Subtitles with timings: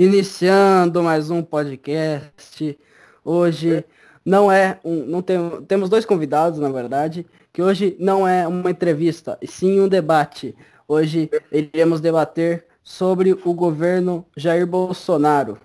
[0.00, 2.78] Iniciando mais um podcast.
[3.22, 3.84] Hoje
[4.24, 5.38] não é um, não tem,
[5.68, 10.56] temos dois convidados, na verdade, que hoje não é uma entrevista, e sim um debate.
[10.88, 15.58] Hoje iremos debater sobre o governo Jair Bolsonaro.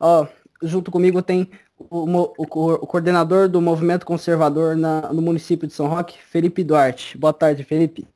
[0.00, 0.26] Ó,
[0.62, 5.86] junto comigo tem o, o, o coordenador do movimento conservador na, no município de São
[5.86, 7.18] Roque, Felipe Duarte.
[7.18, 8.06] Boa tarde, Felipe.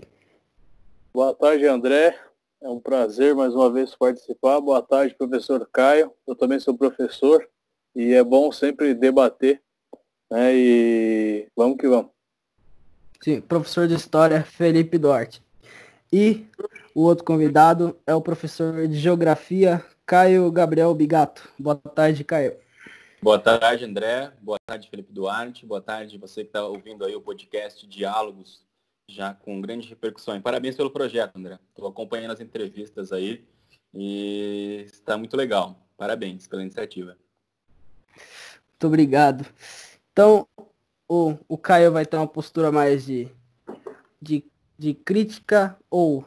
[1.12, 2.16] Boa tarde, André.
[2.66, 4.60] É um prazer mais uma vez participar.
[4.60, 6.12] Boa tarde, professor Caio.
[6.27, 7.48] Eu também sou professor
[7.95, 9.62] e é bom sempre debater.
[10.28, 10.52] Né?
[10.52, 12.10] E vamos que vamos.
[13.22, 15.41] Sim, professor de História, Felipe Duarte.
[16.12, 16.44] E
[16.92, 21.48] o outro convidado é o professor de Geografia, Caio Gabriel Bigato.
[21.56, 22.56] Boa tarde, Caio.
[23.22, 24.33] Boa tarde, André.
[24.42, 25.64] Boa tarde, Felipe Duarte.
[25.64, 28.66] Boa tarde, você que está ouvindo aí o podcast Diálogos
[29.09, 30.41] já com grande repercussão.
[30.41, 31.59] parabéns pelo projeto, André.
[31.69, 33.45] Estou acompanhando as entrevistas aí
[33.95, 35.78] e está muito legal.
[35.97, 37.16] Parabéns pela iniciativa.
[38.69, 39.47] Muito obrigado.
[40.12, 40.47] Então,
[41.08, 43.28] o, o Caio vai ter uma postura mais de,
[44.20, 44.45] de,
[44.78, 46.25] de crítica ou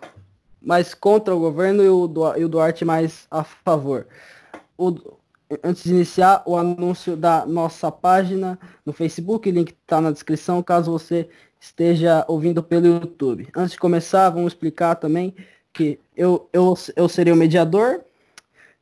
[0.61, 4.07] mais contra o governo e o, e o Duarte mais a favor.
[4.77, 5.19] O,
[5.63, 10.63] antes de iniciar o anúncio da nossa página no Facebook, o link está na descrição,
[10.63, 11.29] caso você
[11.59, 13.49] esteja ouvindo pelo YouTube.
[13.55, 15.35] Antes de começar, vamos explicar também
[15.73, 18.01] que eu, eu, eu serei o mediador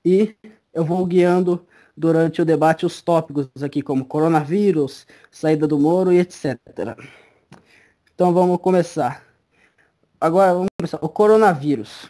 [0.06, 0.36] e
[0.74, 6.20] eu vou guiando durante o debate os tópicos aqui, como coronavírus, saída do Moro e
[6.20, 6.60] etc.
[8.14, 9.24] Então vamos começar.
[10.22, 11.00] Agora vamos começar.
[11.02, 12.10] O coronavírus.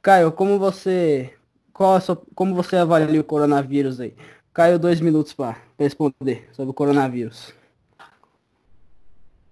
[0.00, 1.34] Caio, como você.
[1.72, 4.14] Qual sua, como você avalia o coronavírus aí?
[4.52, 7.54] Caio, dois minutos para responder sobre o coronavírus.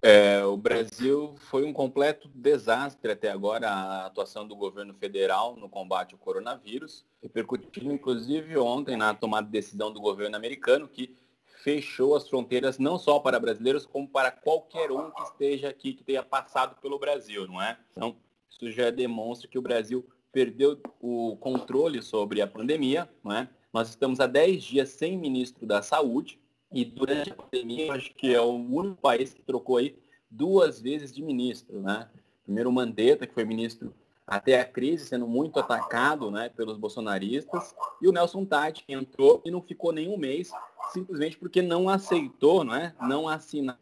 [0.01, 5.69] É, o Brasil foi um completo desastre até agora a atuação do governo federal no
[5.69, 11.15] combate ao coronavírus, repercutindo inclusive ontem na tomada de decisão do governo americano que
[11.61, 16.03] fechou as fronteiras não só para brasileiros, como para qualquer um que esteja aqui, que
[16.03, 17.77] tenha passado pelo Brasil, não é?
[17.91, 18.15] Então,
[18.49, 23.47] isso já demonstra que o Brasil perdeu o controle sobre a pandemia, não é?
[23.71, 26.39] Nós estamos há 10 dias sem ministro da Saúde,
[26.71, 29.97] e durante a pandemia, eu acho que é o único país que trocou aí
[30.29, 32.09] duas vezes de ministro, né?
[32.43, 33.93] Primeiro Mandetta, que foi ministro
[34.25, 39.41] até a crise, sendo muito atacado né, pelos bolsonaristas, e o Nelson Tati, que entrou
[39.43, 40.51] e não ficou nem um mês,
[40.93, 42.95] simplesmente porque não aceitou não, é?
[43.01, 43.77] não assinar,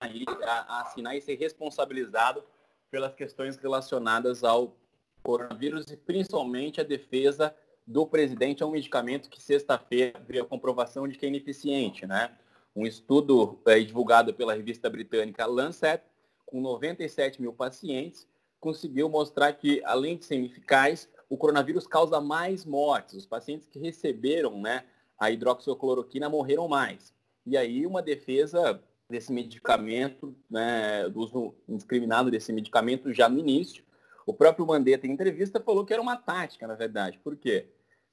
[0.68, 2.44] assinar e ser responsabilizado
[2.90, 4.76] pelas questões relacionadas ao
[5.22, 11.08] coronavírus e principalmente a defesa do presidente a um medicamento que sexta-feira veio a comprovação
[11.08, 12.36] de que é ineficiente, né?
[12.80, 16.02] Um estudo é, divulgado pela revista britânica Lancet,
[16.46, 18.26] com 97 mil pacientes,
[18.58, 23.16] conseguiu mostrar que, além de ser ineficaz, o coronavírus causa mais mortes.
[23.16, 24.86] Os pacientes que receberam né,
[25.20, 27.14] a hidroxicloroquina morreram mais.
[27.46, 33.84] E aí uma defesa desse medicamento, né, do uso indiscriminado desse medicamento já no início.
[34.26, 37.20] O próprio Mandetta, em entrevista, falou que era uma tática, na verdade.
[37.22, 37.68] Por quê?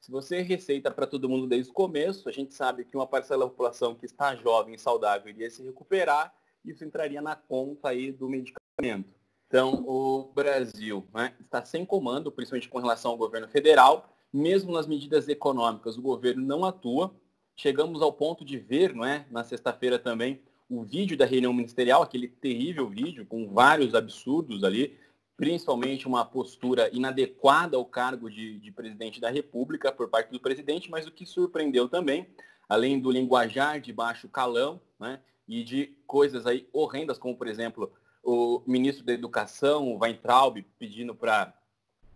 [0.06, 3.44] Se você receita para todo mundo desde o começo, a gente sabe que uma parcela
[3.44, 6.32] da população que está jovem e saudável iria se recuperar,
[6.64, 9.12] isso entraria na conta aí do medicamento.
[9.48, 14.08] Então, o Brasil né, está sem comando, principalmente com relação ao governo federal.
[14.32, 17.12] Mesmo nas medidas econômicas, o governo não atua.
[17.56, 20.40] Chegamos ao ponto de ver, não é, na sexta-feira também,
[20.70, 24.96] o vídeo da reunião ministerial, aquele terrível vídeo com vários absurdos ali,
[25.36, 30.90] principalmente uma postura inadequada ao cargo de, de, presidente da República por parte do presidente,
[30.90, 32.26] mas o que surpreendeu também,
[32.68, 37.92] além do linguajar de baixo calão, né, e de coisas aí horrendas, como por exemplo
[38.22, 41.54] o ministro da Educação, o Weintraub, pedindo para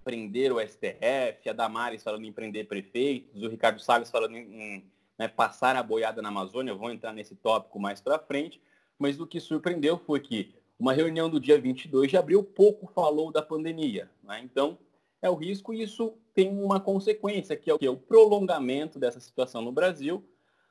[0.02, 4.84] prender o STF, a Damares falando em prender prefeitos, o Ricardo Salles falando em,
[5.18, 8.60] né, passar a boiada na Amazônia, vou entrar nesse tópico mais para frente,
[8.98, 13.30] mas o que surpreendeu foi que uma reunião do dia 22 de abril pouco falou
[13.30, 14.10] da pandemia.
[14.24, 14.40] Né?
[14.42, 14.78] Então,
[15.20, 17.86] é o risco e isso tem uma consequência, que é o, que?
[17.86, 20.24] o prolongamento dessa situação no Brasil.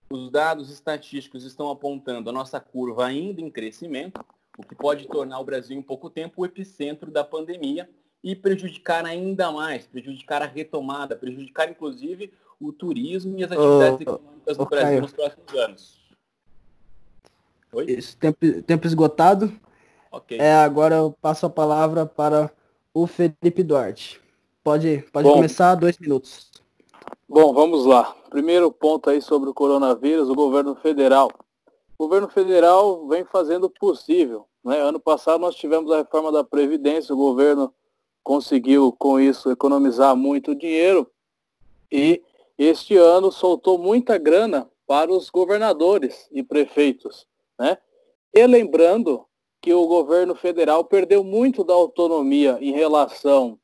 [0.09, 4.19] Os dados estatísticos estão apontando a nossa curva ainda em crescimento,
[4.57, 7.87] o que pode tornar o Brasil em pouco tempo o epicentro da pandemia
[8.23, 14.01] e prejudicar ainda mais, prejudicar a retomada, prejudicar inclusive o turismo e as atividades oh,
[14.01, 15.01] econômicas no oh, Brasil Caio.
[15.01, 15.99] nos próximos anos.
[17.71, 17.85] Oi?
[17.91, 19.53] Esse tempo, tempo esgotado.
[20.11, 20.39] Okay.
[20.39, 22.51] É, agora eu passo a palavra para
[22.93, 24.19] o Felipe Duarte.
[24.63, 26.49] Pode, pode bom, começar, dois minutos.
[27.27, 28.15] Bom, vamos lá.
[28.29, 31.31] Primeiro ponto aí sobre o coronavírus, o governo federal.
[31.97, 34.47] O governo federal vem fazendo o possível.
[34.63, 34.79] Né?
[34.79, 37.73] Ano passado nós tivemos a reforma da Previdência, o governo
[38.23, 41.09] conseguiu com isso economizar muito dinheiro
[41.91, 42.21] e
[42.57, 47.25] este ano soltou muita grana para os governadores e prefeitos,
[47.57, 47.77] né?
[48.33, 49.25] E lembrando
[49.61, 53.59] que o governo federal perdeu muito da autonomia em relação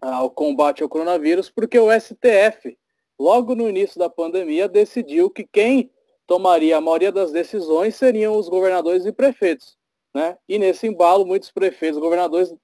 [0.00, 2.76] ao combate ao coronavírus, porque o STF,
[3.18, 5.90] logo no início da pandemia, decidiu que quem
[6.26, 9.76] tomaria a maioria das decisões seriam os governadores e prefeitos.
[10.14, 10.36] Né?
[10.48, 12.54] E nesse embalo, muitos prefeitos e governadores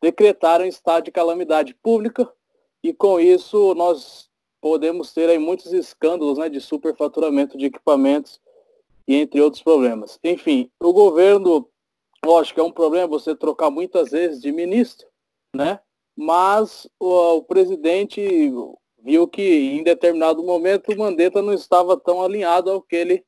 [0.00, 2.30] decretaram estado de calamidade pública
[2.82, 4.28] e com isso nós
[4.60, 8.40] podemos ter aí muitos escândalos né, de superfaturamento de equipamentos
[9.06, 10.18] e entre outros problemas.
[10.22, 11.68] Enfim, o governo,
[12.24, 15.06] lógico, é um problema você trocar muitas vezes de ministro,
[15.54, 15.80] né?
[16.16, 18.50] Mas o, o presidente
[18.98, 23.24] viu que em determinado momento o Mandetta não estava tão alinhado ao que ele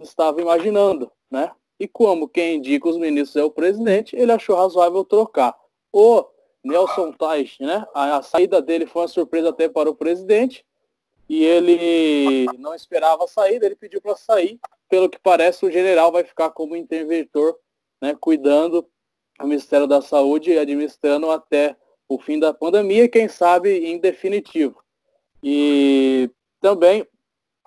[0.00, 1.52] estava imaginando, né?
[1.78, 5.56] E como quem indica os ministros é o presidente, ele achou razoável trocar.
[5.92, 6.24] O
[6.62, 7.86] Nelson Tais, né?
[7.94, 10.64] A, a saída dele foi uma surpresa até para o presidente
[11.28, 14.58] e ele não esperava a saída, ele pediu para sair.
[14.88, 17.56] Pelo que parece, o general vai ficar como interventor,
[18.00, 18.86] né, cuidando
[19.38, 21.76] do Ministério da Saúde e administrando até
[22.08, 24.82] o fim da pandemia, quem sabe em definitivo.
[25.42, 26.30] E
[26.60, 27.06] também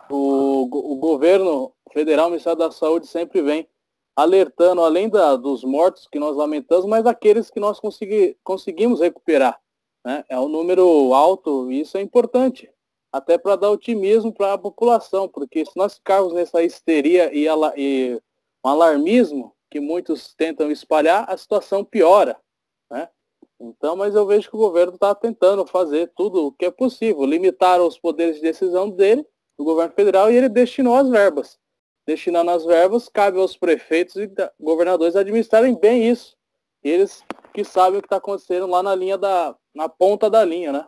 [0.10, 3.68] o, o governo federal, o Ministério da Saúde, sempre vem
[4.16, 9.60] alertando, além da, dos mortos que nós lamentamos, mas aqueles que nós consegui, conseguimos recuperar.
[10.06, 10.24] Né?
[10.30, 12.70] É um número alto e isso é importante,
[13.12, 17.48] até para dar otimismo para a população, porque se nós ficarmos nessa histeria e,
[17.78, 18.22] e
[18.64, 22.38] um alarmismo que muitos tentam espalhar, a situação piora.
[22.92, 23.10] Né?
[23.60, 27.26] Então, mas eu vejo que o governo está tentando fazer tudo o que é possível,
[27.26, 29.26] limitar os poderes de decisão dele,
[29.58, 31.58] do governo federal, e ele destinou as verbas.
[32.06, 34.30] Destinando as verbas, cabe aos prefeitos e
[34.60, 36.38] governadores administrarem bem isso.
[36.84, 39.56] Eles que sabem o que está acontecendo lá na linha da.
[39.74, 40.88] na ponta da linha, né?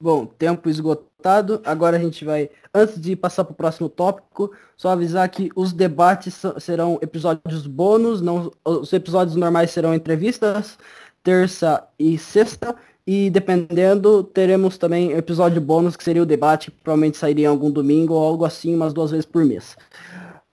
[0.00, 1.60] Bom, tempo esgotado.
[1.64, 5.72] Agora a gente vai, antes de passar para o próximo tópico, só avisar que os
[5.72, 10.78] debates serão episódios bônus, não, os episódios normais serão entrevistas,
[11.22, 12.76] terça e sexta.
[13.04, 17.70] E dependendo, teremos também episódio bônus, que seria o debate, que provavelmente sairia em algum
[17.70, 19.76] domingo ou algo assim, umas duas vezes por mês.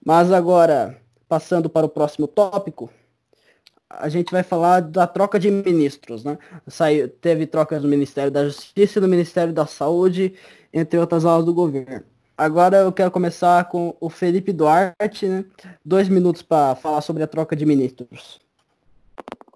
[0.04, 2.90] Mas agora, passando para o próximo tópico,
[3.98, 6.38] a gente vai falar da troca de ministros, né?
[6.66, 10.34] Saiu, teve troca do Ministério da Justiça e do Ministério da Saúde,
[10.72, 12.04] entre outras aulas do governo.
[12.36, 15.44] Agora eu quero começar com o Felipe Duarte, né?
[15.84, 18.38] Dois minutos para falar sobre a troca de ministros.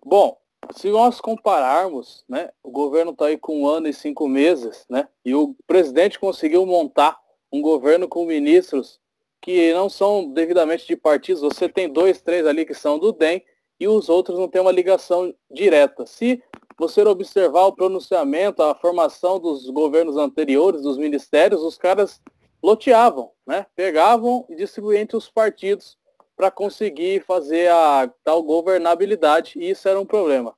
[0.04, 0.38] Bom,
[0.74, 5.08] se nós compararmos, né, o governo está aí com um ano e cinco meses, né,
[5.24, 7.18] e o presidente conseguiu montar
[7.52, 8.98] um governo com ministros
[9.40, 13.42] que não são devidamente de partidos, você tem dois, três ali que são do DEM
[13.80, 16.06] e os outros não têm uma ligação direta.
[16.06, 16.42] Se
[16.78, 22.20] você observar o pronunciamento, a formação dos governos anteriores, dos ministérios, os caras
[22.62, 23.66] loteavam, né?
[23.74, 25.96] Pegavam e distribuíam entre os partidos
[26.36, 30.54] para conseguir fazer a tal governabilidade, e isso era um problema.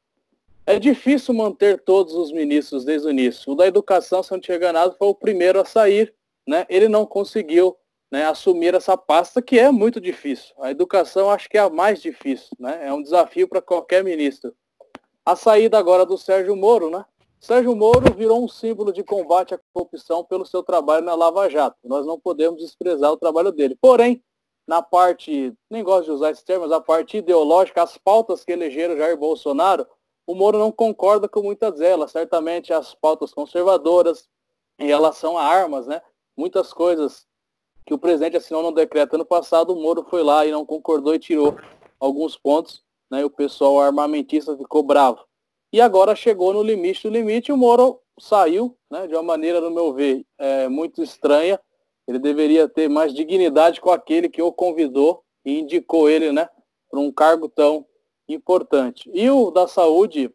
[0.65, 3.53] É difícil manter todos os ministros desde o início.
[3.53, 6.15] O da educação, se não tinha enganado, foi o primeiro a sair,
[6.47, 6.67] né?
[6.69, 7.77] Ele não conseguiu
[8.13, 10.55] né, assumir essa pasta que é muito difícil.
[10.61, 12.87] A educação acho que é a mais difícil, né?
[12.87, 14.55] É um desafio para qualquer ministro.
[15.25, 17.07] A saída agora do Sérgio Moro, né?
[17.41, 21.79] Sérgio Moro virou um símbolo de combate à corrupção pelo seu trabalho na Lava Jato.
[21.85, 23.79] Nós não podemos desprezar o trabalho dele.
[23.81, 24.23] Porém,
[24.67, 28.53] na parte, nem gosto de usar esse termo, mas a parte ideológica, as pautas que
[28.53, 29.87] elegeram Jair Bolsonaro,
[30.27, 32.11] o Moro não concorda com muitas delas.
[32.11, 34.29] Certamente as pautas conservadoras
[34.79, 36.03] em relação a armas, né?
[36.37, 37.27] Muitas coisas
[37.85, 41.15] que o presidente assinou no decreto ano passado, o Moro foi lá e não concordou
[41.15, 41.57] e tirou
[41.99, 43.21] alguns pontos, né?
[43.21, 45.21] E o pessoal armamentista ficou bravo.
[45.73, 49.07] E agora chegou no limite do limite o Moro saiu, né?
[49.07, 51.59] De uma maneira, no meu ver, é, muito estranha.
[52.07, 56.49] Ele deveria ter mais dignidade com aquele que o convidou e indicou ele, né?
[56.91, 57.87] Para um cargo tão
[58.29, 59.11] importante.
[59.13, 60.33] E o da saúde,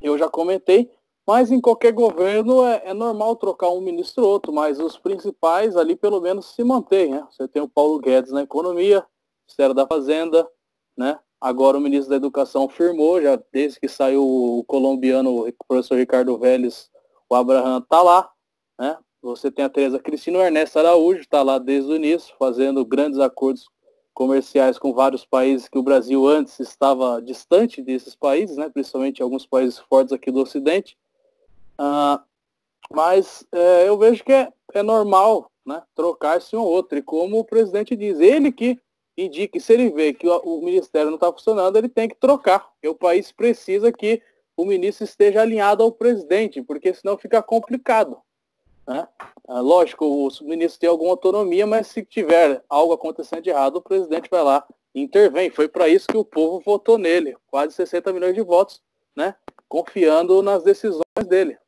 [0.00, 0.90] eu já comentei,
[1.26, 5.76] mas em qualquer governo é, é, normal trocar um ministro ou outro, mas os principais
[5.76, 7.10] ali pelo menos se mantêm.
[7.10, 7.26] Né?
[7.30, 9.04] Você tem o Paulo Guedes na economia,
[9.46, 10.48] Ministério da Fazenda,
[10.96, 11.18] né?
[11.40, 16.38] Agora o ministro da Educação firmou, já desde que saiu o colombiano, o professor Ricardo
[16.38, 16.90] Vélez,
[17.28, 18.30] o Abraham está lá,
[18.78, 18.96] né?
[19.20, 23.18] Você tem a Tereza Cristina, o Ernesto Araújo está lá desde o início, fazendo grandes
[23.18, 23.68] acordos
[24.14, 28.70] comerciais com vários países que o Brasil antes estava distante desses países, né?
[28.70, 30.96] principalmente alguns países fortes aqui do Ocidente.
[31.78, 32.22] Ah,
[32.90, 36.98] mas é, eu vejo que é, é normal né, trocar-se um ou outro.
[36.98, 38.78] E como o presidente diz, ele que
[39.16, 42.60] indica, se ele vê que o, o ministério não está funcionando, ele tem que trocar.
[42.60, 44.22] Porque o país precisa que
[44.56, 48.20] o ministro esteja alinhado ao presidente, porque senão fica complicado.
[48.86, 49.08] Né?
[49.48, 53.82] Ah, lógico, o ministro tem alguma autonomia, mas se tiver algo acontecendo de errado, o
[53.82, 55.50] presidente vai lá e intervém.
[55.50, 58.82] Foi para isso que o povo votou nele, quase 60 milhões de votos,
[59.16, 59.34] né?
[59.68, 61.58] confiando nas decisões dele.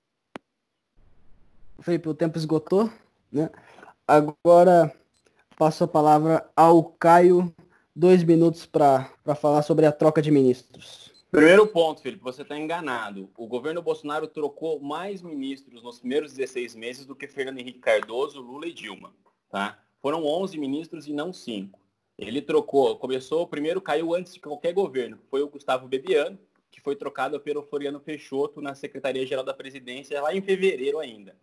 [1.80, 2.90] Felipe, o tempo esgotou,
[3.30, 3.50] né?
[4.06, 4.94] Agora
[5.56, 7.52] passo a palavra ao Caio,
[7.94, 11.12] dois minutos para falar sobre a troca de ministros.
[11.30, 13.28] Primeiro ponto, Felipe, você está enganado.
[13.36, 18.40] O governo Bolsonaro trocou mais ministros nos primeiros 16 meses do que Fernando Henrique Cardoso,
[18.40, 19.12] Lula e Dilma.
[19.50, 19.78] Tá?
[20.00, 21.78] Foram 11 ministros e não 5.
[22.18, 26.38] Ele trocou, começou, primeiro caiu antes de qualquer governo, foi o Gustavo Bebiano,
[26.70, 31.36] que foi trocado pelo Floriano Peixoto na Secretaria-Geral da Presidência lá em fevereiro ainda.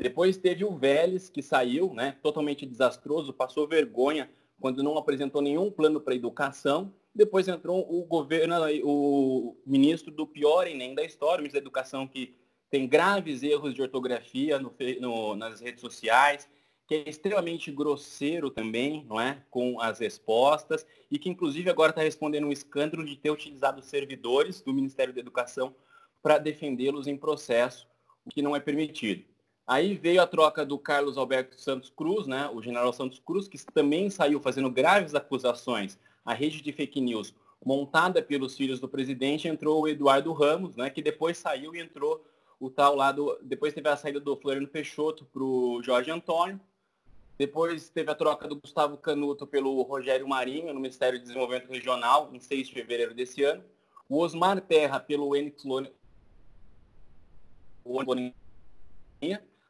[0.00, 5.70] Depois teve o Vélez, que saiu, né, totalmente desastroso, passou vergonha quando não apresentou nenhum
[5.70, 8.54] plano para educação depois entrou o governo,
[8.84, 12.36] o ministro do pior Enem da história, o ministro da Educação, que
[12.70, 16.48] tem graves erros de ortografia no, no, nas redes sociais,
[16.86, 22.02] que é extremamente grosseiro também, não é, com as respostas, e que inclusive agora está
[22.02, 25.74] respondendo um escândalo de ter utilizado servidores do Ministério da Educação
[26.22, 27.88] para defendê-los em processo,
[28.24, 29.24] o que não é permitido.
[29.70, 33.56] Aí veio a troca do Carlos Alberto Santos Cruz, né, o general Santos Cruz, que
[33.72, 37.32] também saiu fazendo graves acusações a rede de fake news
[37.64, 42.26] montada pelos filhos do presidente, entrou o Eduardo Ramos, né, que depois saiu e entrou
[42.58, 46.60] o tal lado, depois teve a saída do Floriano Peixoto para o Jorge Antônio,
[47.38, 52.28] depois teve a troca do Gustavo Canuto pelo Rogério Marinho no Ministério de Desenvolvimento Regional,
[52.32, 53.62] em 6 de fevereiro desse ano,
[54.08, 55.62] o Osmar Terra pelo Enix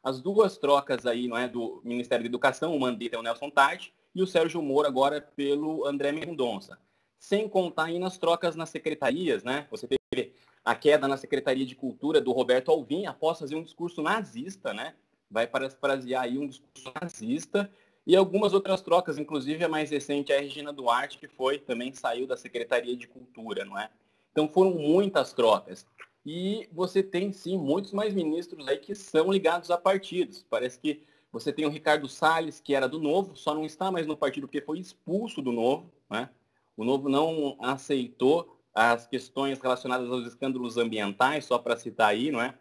[0.02, 3.50] as duas trocas aí, não é, do Ministério da Educação, o Mandetta e o Nelson
[3.50, 6.78] Tati, e o Sérgio Moro agora pelo André Mendonça.
[7.18, 9.66] Sem contar aí nas trocas nas secretarias, né?
[9.70, 10.32] Você teve
[10.64, 14.94] a queda na Secretaria de Cultura do Roberto Alvim após fazer um discurso nazista, né?
[15.30, 17.70] Vai parafrasear aí um discurso nazista
[18.06, 22.26] e algumas outras trocas, inclusive a mais recente, a Regina Duarte, que foi, também saiu
[22.26, 23.90] da Secretaria de Cultura, não é?
[24.32, 25.86] Então foram muitas trocas.
[26.24, 30.44] E você tem sim muitos mais ministros aí que são ligados a partidos.
[30.48, 34.06] Parece que você tem o Ricardo Salles, que era do Novo, só não está mais
[34.06, 35.90] no partido porque foi expulso do Novo.
[36.10, 36.28] Né?
[36.76, 42.40] O Novo não aceitou as questões relacionadas aos escândalos ambientais, só para citar aí, não
[42.40, 42.54] é?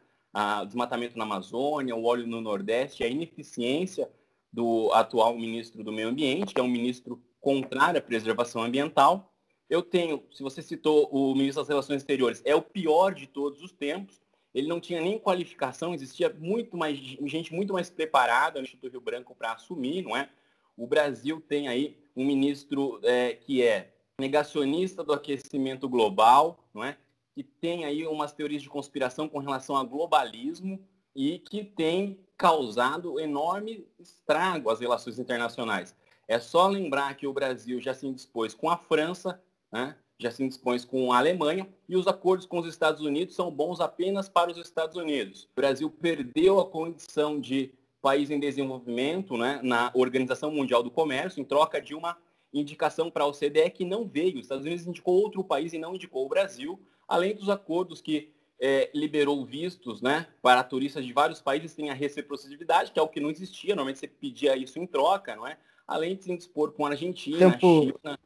[0.62, 4.10] O desmatamento na Amazônia, o óleo no Nordeste, a ineficiência
[4.52, 9.32] do atual ministro do Meio Ambiente, que é um ministro contrário à preservação ambiental.
[9.70, 13.62] Eu tenho, se você citou o ministro das Relações Exteriores, é o pior de todos
[13.62, 14.20] os tempos,
[14.54, 19.02] ele não tinha nem qualificação, existia muito mais gente muito mais preparada no Instituto Rio
[19.02, 20.30] Branco para assumir, não é?
[20.76, 26.98] O Brasil tem aí um ministro é, que é negacionista do aquecimento global, não é?
[27.36, 30.84] Que tem aí umas teorias de conspiração com relação ao globalismo
[31.16, 35.96] e que tem causado enorme estrago às relações internacionais.
[36.28, 39.96] É só lembrar que o Brasil já se indispôs com a França, né?
[40.20, 43.80] já se dispõe com a Alemanha e os acordos com os Estados Unidos são bons
[43.80, 45.46] apenas para os Estados Unidos.
[45.46, 51.40] O Brasil perdeu a condição de país em desenvolvimento né, na Organização Mundial do Comércio
[51.40, 52.18] em troca de uma
[52.54, 54.36] indicação para a OCDE que não veio.
[54.36, 58.34] Os Estados Unidos indicou outro país e não indicou o Brasil, além dos acordos que
[58.60, 63.08] é, liberou vistos né, para turistas de vários países sem a reciprocidade, que é o
[63.08, 63.74] que não existia.
[63.74, 65.58] Normalmente você pedia isso em troca, não é?
[65.88, 67.84] Além de se indispor com a Argentina, Tempo.
[67.84, 68.20] China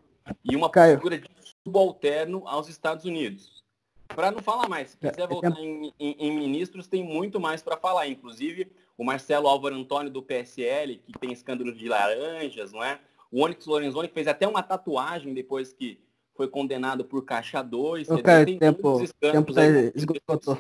[0.44, 0.96] e uma Caio.
[0.96, 1.30] postura de
[1.64, 3.64] subalterno aos Estados Unidos.
[4.08, 7.40] Para não falar mais, se quiser é, é voltar em, em, em ministros, tem muito
[7.40, 8.08] mais para falar.
[8.08, 13.00] Inclusive, o Marcelo Álvaro Antônio do PSL, que tem escândalo de laranjas, não é?
[13.32, 16.00] O Onyx Lorenzoni que fez até uma tatuagem depois que
[16.36, 18.10] foi condenado por caixa 2.
[18.10, 19.62] Okay, tem tempo, tempo tá
[19.96, 20.58] esgotou.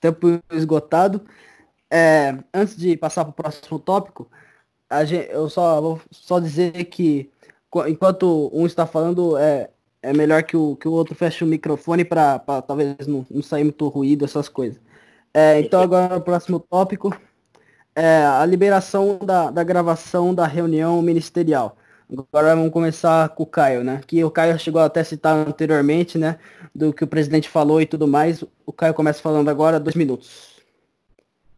[0.00, 1.24] Tempo esgotado.
[1.88, 4.28] É, antes de passar para o próximo tópico,
[5.04, 7.30] gente, eu só vou só dizer que
[7.86, 9.70] enquanto um está falando, é,
[10.02, 13.64] é melhor que o, que o outro feche o microfone para talvez não, não sair
[13.64, 14.80] muito ruído, essas coisas.
[15.34, 17.16] É, então agora o próximo tópico
[17.94, 21.76] é a liberação da, da gravação da reunião ministerial.
[22.30, 24.02] Agora vamos começar com o Caio, né?
[24.06, 26.38] Que o Caio chegou até a citar anteriormente, né?
[26.74, 28.44] Do que o presidente falou e tudo mais.
[28.66, 30.51] O Caio começa falando agora, dois minutos.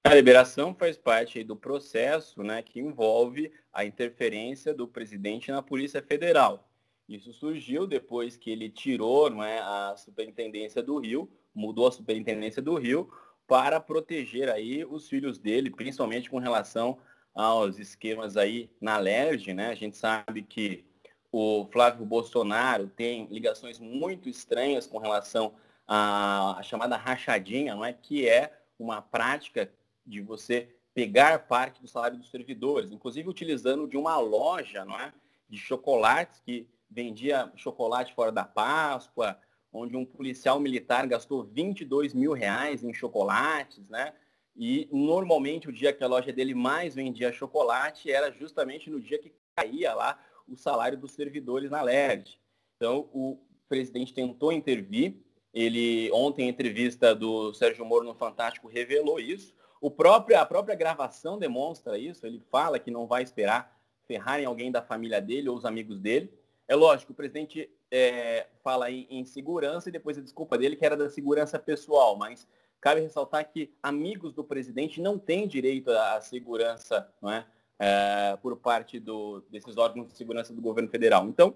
[0.06, 6.02] A liberação faz parte do processo né, que envolve a interferência do presidente na Polícia
[6.02, 6.68] Federal.
[7.08, 12.60] Isso surgiu depois que ele tirou não é, a superintendência do Rio, mudou a superintendência
[12.60, 13.10] do Rio
[13.46, 16.98] para proteger aí os filhos dele, principalmente com relação
[17.34, 19.68] aos esquemas aí na LERJ, né?
[19.68, 20.84] A gente sabe que
[21.32, 25.54] o Flávio Bolsonaro tem ligações muito estranhas com relação
[25.88, 27.94] a chamada rachadinha, não é?
[27.94, 29.70] Que é uma prática
[30.06, 35.12] de você pegar parte do salário dos servidores, inclusive utilizando de uma loja, não é?
[35.48, 39.38] De chocolates que vendia chocolate fora da Páscoa,
[39.72, 44.14] onde um policial militar gastou 22 mil reais em chocolates, né?
[44.56, 49.18] E normalmente o dia que a loja dele mais vendia chocolate era justamente no dia
[49.18, 52.38] que caía lá o salário dos servidores na LED.
[52.76, 55.16] Então o presidente tentou intervir.
[55.52, 59.54] Ele ontem, em entrevista do Sérgio Moro no Fantástico, revelou isso.
[59.84, 62.26] O próprio, a própria gravação demonstra isso.
[62.26, 66.32] Ele fala que não vai esperar ferrarem alguém da família dele ou os amigos dele.
[66.66, 70.86] É lógico, o presidente é, fala em, em, segurança e depois a desculpa dele que
[70.86, 72.48] era da segurança pessoal, mas
[72.80, 77.46] cabe ressaltar que amigos do presidente não têm direito à segurança não é?
[77.78, 81.26] é por parte do, desses órgãos de segurança do governo federal.
[81.28, 81.54] Então,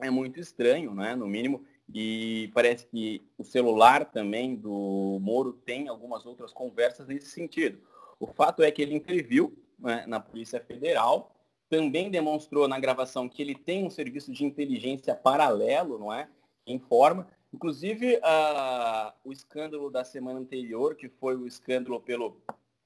[0.00, 5.88] é muito estranho, né, no mínimo, e parece que o celular também do Moro tem
[5.88, 7.80] algumas outras conversas nesse sentido.
[8.20, 11.34] O fato é que ele interviu né, na Polícia Federal
[11.68, 16.28] também demonstrou na gravação que ele tem um serviço de inteligência paralelo, não é?
[16.66, 17.28] Informa.
[17.52, 22.40] Inclusive, uh, o escândalo da semana anterior, que foi o escândalo pelo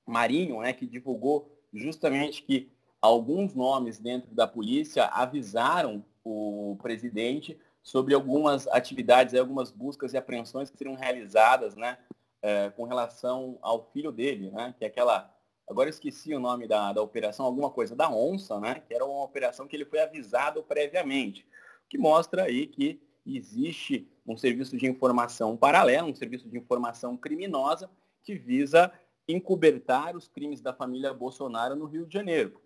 [0.06, 8.14] Marinho, né, que divulgou justamente que alguns nomes dentro da polícia avisaram o presidente sobre
[8.14, 11.98] algumas atividades, algumas buscas e apreensões que seriam realizadas, né,
[12.42, 15.32] eh, com relação ao filho dele, né, que é aquela
[15.68, 18.82] Agora esqueci o nome da, da operação, alguma coisa da onça, né?
[18.86, 21.46] Que era uma operação que ele foi avisado previamente.
[21.88, 27.88] Que mostra aí que existe um serviço de informação paralelo, um serviço de informação criminosa
[28.22, 28.92] que visa
[29.26, 32.60] encobertar os crimes da família Bolsonaro no Rio de Janeiro.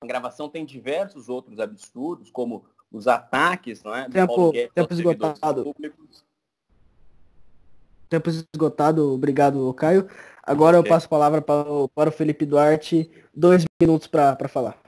[0.00, 4.08] A gravação tem diversos outros absurdos, como os ataques, não é?
[4.08, 5.64] Tempo, tempo esgotado.
[5.64, 6.24] Públicos.
[8.08, 10.08] Tempo esgotado, obrigado, Caio.
[10.42, 14.80] Agora eu passo a palavra para o, para o Felipe Duarte, dois minutos para falar.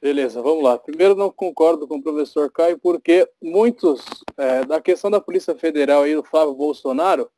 [0.00, 0.78] Beleza, vamos lá.
[0.78, 4.00] Primeiro, não concordo com o professor Caio, porque muitos,
[4.36, 7.28] é, da questão da Polícia Federal e do Flávio Bolsonaro,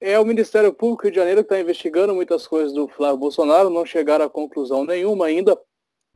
[0.00, 3.70] é o Ministério Público Rio de Janeiro que está investigando muitas coisas do Flávio Bolsonaro,
[3.70, 5.58] não chegaram a conclusão nenhuma ainda.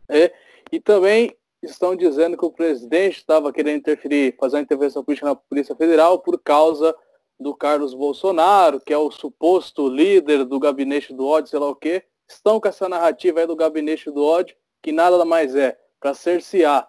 [0.08, 0.32] É,
[0.70, 5.34] e também estão dizendo que o presidente estava querendo interferir, fazer uma intervenção política na
[5.36, 6.94] Polícia Federal por causa
[7.38, 11.76] do Carlos Bolsonaro, que é o suposto líder do gabinete do ódio, sei lá o
[11.76, 16.14] quê, estão com essa narrativa aí do gabinete do ódio, que nada mais é para
[16.14, 16.88] cercear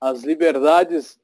[0.00, 1.18] as liberdades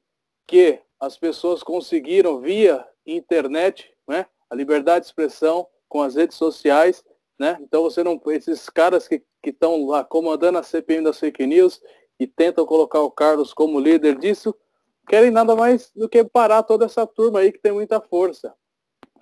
[0.47, 4.25] que as pessoas conseguiram via internet, né?
[4.49, 7.03] A liberdade de expressão com as redes sociais,
[7.39, 7.57] né?
[7.61, 11.81] Então você não, esses caras que estão lá comandando a CPM das fake news
[12.21, 14.55] e tentam colocar o Carlos como líder disso,
[15.07, 18.53] querem nada mais do que parar toda essa turma aí que tem muita força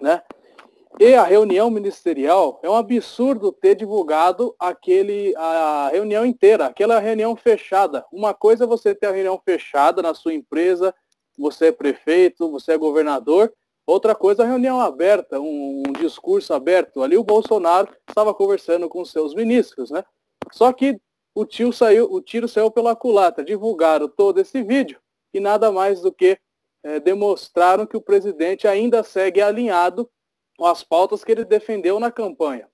[0.01, 0.21] né?
[0.99, 7.35] E a reunião ministerial é um absurdo ter divulgado aquele a reunião inteira, aquela reunião
[7.35, 8.05] fechada.
[8.11, 10.93] Uma coisa é você ter a reunião fechada na sua empresa,
[11.37, 13.53] você é prefeito, você é governador.
[13.87, 17.01] Outra coisa, a reunião aberta, um, um discurso aberto.
[17.01, 20.03] Ali o Bolsonaro estava conversando com seus ministros, né?
[20.51, 20.99] Só que
[21.39, 23.45] o tio saiu, o tiro saiu pela culatra.
[23.45, 24.99] Divulgaram todo esse vídeo
[25.33, 26.37] e nada mais do que
[26.83, 30.09] é, demonstraram que o presidente ainda segue alinhado
[30.57, 32.67] com as pautas que ele defendeu na campanha.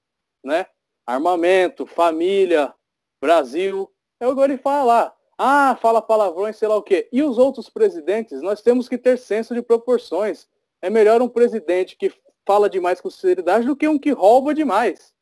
[0.43, 0.65] Né?
[1.05, 2.73] Armamento, família,
[3.21, 3.87] Brasil.
[4.19, 5.15] É o que ele fala lá.
[5.37, 7.07] Ah, fala palavrões, sei lá o quê.
[7.11, 10.47] E os outros presidentes, nós temos que ter senso de proporções.
[10.81, 12.11] É melhor um presidente que
[12.47, 15.13] fala demais com sinceridade do que um que rouba demais.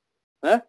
[0.41, 0.63] Né?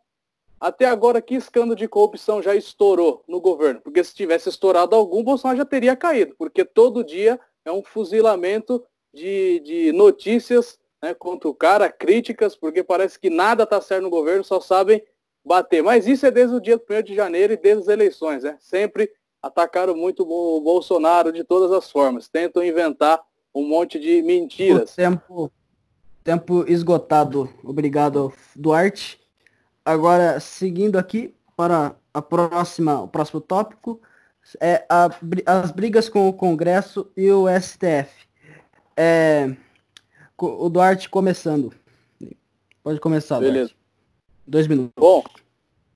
[0.65, 3.83] Até agora, que escândalo de corrupção já estourou no governo?
[3.83, 6.35] Porque se tivesse estourado algum, Bolsonaro já teria caído.
[6.39, 12.83] Porque todo dia é um fuzilamento de, de notícias né, contra o cara, críticas, porque
[12.83, 15.05] parece que nada está certo no governo, só sabem
[15.45, 15.83] bater.
[15.83, 18.43] Mas isso é desde o dia 1 de janeiro e desde as eleições.
[18.43, 18.57] Né?
[18.59, 22.27] Sempre atacaram muito o Bolsonaro de todas as formas.
[22.27, 23.21] Tentam inventar
[23.55, 24.95] um monte de mentiras.
[24.95, 25.53] O tempo,
[26.25, 27.51] tempo esgotado.
[27.63, 29.23] Obrigado, Duarte.
[29.85, 34.01] Agora, seguindo aqui para a próxima, o próximo tópico
[34.61, 35.09] é, a,
[35.47, 38.27] as brigas com o Congresso e o STF.
[38.97, 39.55] É,
[40.39, 41.73] o Duarte começando.
[42.83, 43.71] Pode começar, Beleza.
[43.71, 43.77] Duarte.
[44.47, 44.93] Dois minutos.
[44.97, 45.25] Bom,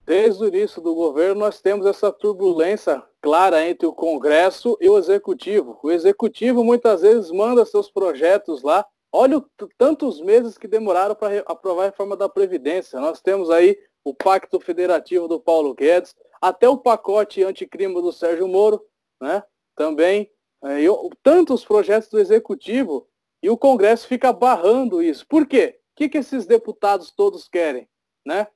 [0.07, 4.97] desde o início do governo nós temos essa turbulência clara entre o Congresso e o
[4.97, 5.79] Executivo.
[5.83, 8.87] O Executivo muitas vezes manda seus projetos lá.
[9.13, 9.43] Olha
[9.77, 13.01] tantos meses que demoraram para aprovar a reforma da Previdência.
[13.01, 18.47] Nós temos aí o Pacto Federativo do Paulo Guedes, até o pacote anticrime do Sérgio
[18.47, 18.85] Moro,
[19.21, 19.43] né?
[19.75, 20.31] Também,
[20.65, 23.09] é, eu, tantos projetos do Executivo
[23.43, 25.27] E o Congresso fica barrando isso.
[25.27, 25.79] Por quê?
[25.93, 27.89] O que, que esses deputados todos querem?
[28.27, 28.49] Né?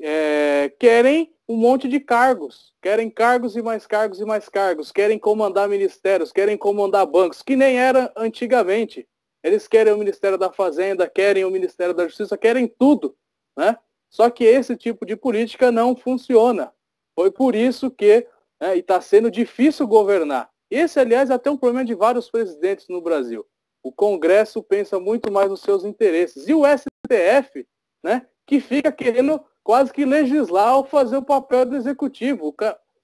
[0.00, 2.72] É, querem um monte de cargos.
[2.80, 4.90] Querem cargos e mais cargos e mais cargos.
[4.90, 9.06] Querem comandar ministérios, querem comandar bancos, que nem era antigamente.
[9.42, 13.16] Eles querem o Ministério da Fazenda, querem o Ministério da Justiça, querem tudo.
[13.56, 13.76] Né?
[14.10, 16.72] Só que esse tipo de política não funciona.
[17.14, 18.26] Foi por isso que
[18.60, 20.50] né, está sendo difícil governar.
[20.70, 23.46] Esse, aliás, é até um problema de vários presidentes no Brasil.
[23.82, 26.48] O Congresso pensa muito mais nos seus interesses.
[26.48, 27.66] E o STF,
[28.02, 32.54] né, que fica querendo quase que legislar ao fazer o papel do executivo.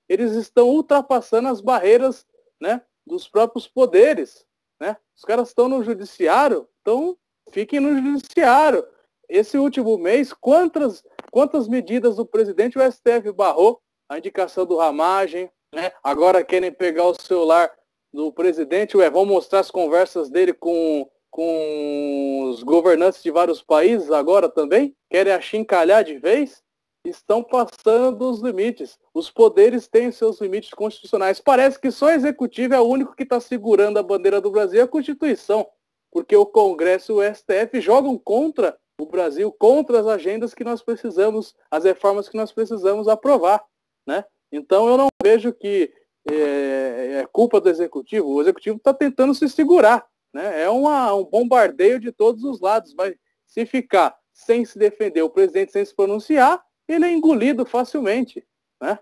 [0.09, 2.27] Eles estão ultrapassando as barreiras
[2.61, 4.47] né, dos próprios poderes.
[4.81, 4.97] Né?
[5.17, 7.17] Os caras estão no judiciário, então
[7.51, 8.87] fiquem no judiciário.
[9.29, 13.81] Esse último mês, quantas, quantas medidas o presidente o STF barrou?
[14.09, 15.93] A indicação do Ramagem, né?
[16.03, 17.71] agora querem pegar o celular
[18.13, 24.11] do presidente, ué, vão mostrar as conversas dele com, com os governantes de vários países
[24.11, 24.97] agora também?
[25.11, 26.63] Querem achincalhar de vez?
[27.09, 28.99] Estão passando dos limites.
[29.15, 31.41] Os poderes têm seus limites constitucionais.
[31.41, 34.83] Parece que só o executivo é o único que está segurando a bandeira do Brasil,
[34.83, 35.67] a Constituição.
[36.11, 40.83] Porque o Congresso e o STF jogam contra o Brasil, contra as agendas que nós
[40.83, 43.65] precisamos, as reformas que nós precisamos aprovar.
[44.07, 44.25] Né?
[44.51, 45.93] Então eu não vejo que
[46.31, 48.29] é, é culpa do executivo.
[48.29, 50.05] O executivo está tentando se segurar.
[50.33, 50.63] Né?
[50.63, 52.95] É uma, um bombardeio de todos os lados.
[52.95, 53.15] Mas
[53.47, 58.45] se ficar sem se defender, o presidente sem se pronunciar, ele é engolido facilmente.
[58.81, 58.99] Né?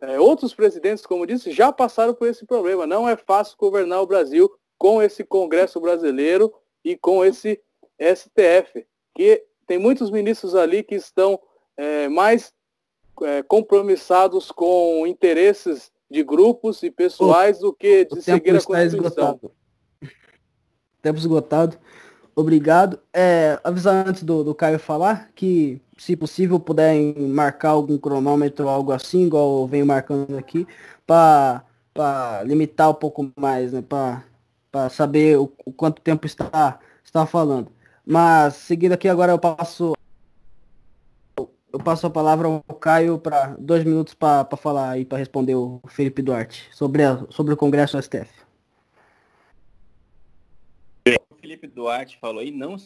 [0.00, 2.86] É, outros presidentes, como disse, já passaram por esse problema.
[2.86, 6.52] Não é fácil governar o Brasil com esse Congresso brasileiro
[6.84, 7.60] e com esse
[7.98, 11.40] STF, que tem muitos ministros ali que estão
[11.76, 12.52] é, mais
[13.22, 18.84] é, compromissados com interesses de grupos e pessoais do que de seguir a Constituição.
[18.84, 19.52] Esgotado.
[21.00, 21.78] Tempo esgotado.
[22.36, 22.98] Obrigado.
[23.12, 28.92] É, avisar antes do, do Caio falar que, se possível, puderem marcar algum cronômetro, algo
[28.92, 30.66] assim, igual eu venho marcando aqui,
[31.06, 31.62] para
[32.44, 33.82] limitar um pouco mais, né?
[33.82, 37.70] Para saber o, o, quanto tempo está, está falando.
[38.04, 39.94] Mas, seguindo aqui, agora eu passo
[41.74, 45.80] eu passo a palavra ao Caio para dois minutos para falar e para responder o
[45.88, 48.30] Felipe Duarte sobre, a, sobre o Congresso STF.
[51.08, 52.76] O Felipe Duarte falou aí, não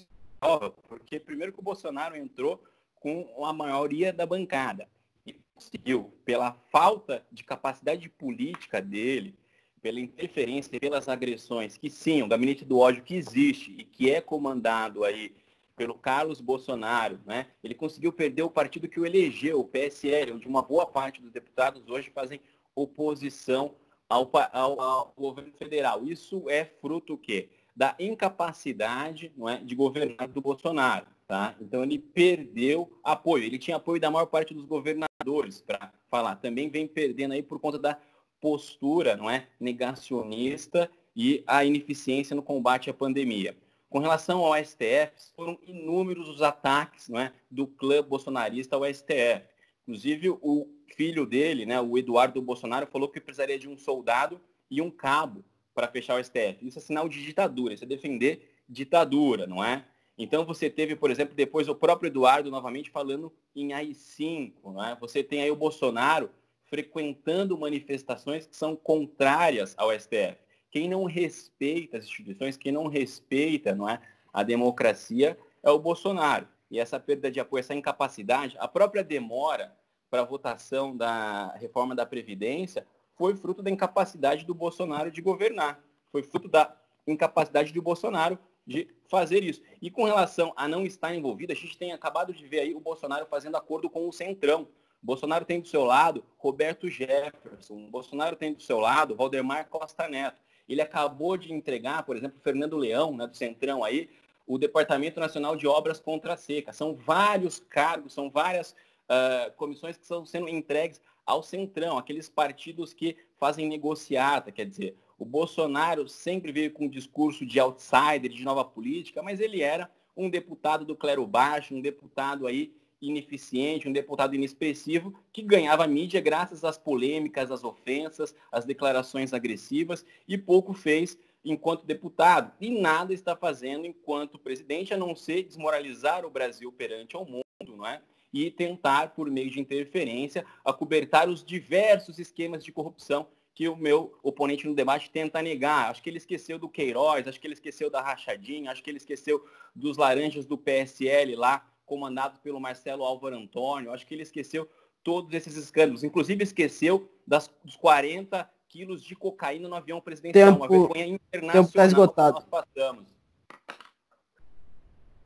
[0.41, 2.63] salva, porque primeiro que o Bolsonaro entrou
[2.97, 4.89] com a maioria da bancada
[5.25, 9.35] e conseguiu, pela falta de capacidade política dele,
[9.81, 14.11] pela interferência e pelas agressões, que sim, o gabinete do ódio que existe e que
[14.11, 15.35] é comandado aí
[15.75, 17.47] pelo Carlos Bolsonaro, né?
[17.63, 21.31] Ele conseguiu perder o partido que o elegeu, o PSL, onde uma boa parte dos
[21.31, 22.41] deputados hoje fazem
[22.75, 23.77] oposição
[24.09, 26.05] ao, ao, ao governo federal.
[26.05, 27.49] Isso é fruto o quê?
[27.79, 31.07] Da incapacidade não é, de governar do Bolsonaro.
[31.29, 31.55] Tá?
[31.61, 33.45] Então ele perdeu apoio.
[33.45, 36.35] Ele tinha apoio da maior parte dos governadores para falar.
[36.35, 37.97] Também vem perdendo aí por conta da
[38.41, 43.57] postura não é, negacionista e a ineficiência no combate à pandemia.
[43.89, 49.47] Com relação ao STF, foram inúmeros os ataques não é, do clã bolsonarista ao STF.
[49.83, 54.83] Inclusive, o filho dele, né, o Eduardo Bolsonaro, falou que precisaria de um soldado e
[54.83, 55.45] um cabo
[55.79, 56.59] para fechar o STF.
[56.61, 59.85] Isso é sinal de ditadura, isso é defender ditadura, não é?
[60.19, 64.97] Então você teve, por exemplo, depois o próprio Eduardo novamente falando em AI-5, não é?
[64.97, 66.31] Você tem aí o Bolsonaro
[66.67, 70.37] frequentando manifestações que são contrárias ao STF.
[70.69, 74.01] Quem não respeita as instituições, quem não respeita não é,
[74.33, 76.49] a democracia é o Bolsonaro.
[76.69, 79.73] E essa perda de apoio, essa incapacidade, a própria demora
[80.11, 82.85] para a votação da reforma da Previdência
[83.19, 85.83] foi fruto da incapacidade do Bolsonaro de governar.
[86.11, 86.75] Foi fruto da
[87.07, 89.61] incapacidade do Bolsonaro de fazer isso.
[89.83, 92.81] E com relação a não estar envolvido, a gente tem acabado de ver aí o
[92.81, 94.69] Bolsonaro fazendo acordo com o Centrão.
[95.03, 100.41] Bolsonaro tem do seu lado Roberto Jefferson, Bolsonaro tem do seu lado Valdemar Costa Neto.
[100.69, 104.11] Ele acabou de entregar, por exemplo, Fernando Leão, né, do Centrão aí,
[104.47, 106.73] o Departamento Nacional de Obras contra a Seca.
[106.73, 108.73] São vários cargos, são várias
[109.09, 114.97] uh, comissões que estão sendo entregues ao Centrão, aqueles partidos que fazem negociata, quer dizer,
[115.19, 119.91] o Bolsonaro sempre veio com um discurso de outsider, de nova política, mas ele era
[120.17, 126.19] um deputado do clero baixo, um deputado aí ineficiente, um deputado inexpressivo, que ganhava mídia
[126.19, 132.53] graças às polêmicas, às ofensas, às declarações agressivas, e pouco fez enquanto deputado.
[132.59, 137.45] E nada está fazendo enquanto presidente, a não ser desmoralizar o Brasil perante ao mundo,
[137.77, 138.01] não é?
[138.33, 144.17] E tentar, por meio de interferência, acobertar os diversos esquemas de corrupção que o meu
[144.23, 145.91] oponente no debate tenta negar.
[145.91, 148.99] Acho que ele esqueceu do Queiroz, acho que ele esqueceu da Rachadinha, acho que ele
[148.99, 154.69] esqueceu dos laranjas do PSL lá, comandado pelo Marcelo Álvaro Antônio, acho que ele esqueceu
[155.03, 160.65] todos esses escândalos, inclusive esqueceu das, dos 40 quilos de cocaína no avião presidencial, tempo,
[160.65, 162.37] uma vergonha internacional tempo tá esgotado.
[162.37, 163.18] que nós passamos.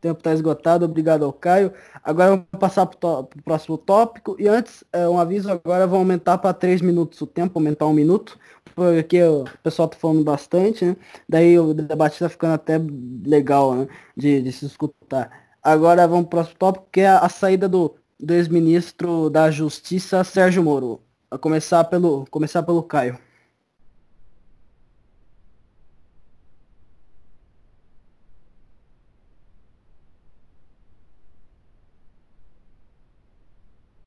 [0.02, 1.72] Tempo está esgotado, obrigado ao Caio.
[2.02, 4.36] Agora vamos passar para o próximo tópico.
[4.38, 7.92] E antes, é, um aviso agora, vou aumentar para 3 minutos o tempo, aumentar um
[7.92, 8.38] minuto,
[8.74, 10.96] porque o pessoal está falando bastante, né?
[11.28, 12.80] Daí o debate está ficando até
[13.24, 13.88] legal, né?
[14.16, 15.30] De, de se escutar.
[15.62, 19.50] Agora vamos para o próximo tópico, que é a, a saída do, do ex-ministro da
[19.50, 21.00] Justiça, Sérgio Moro.
[21.30, 23.18] A começar pelo, começar pelo Caio.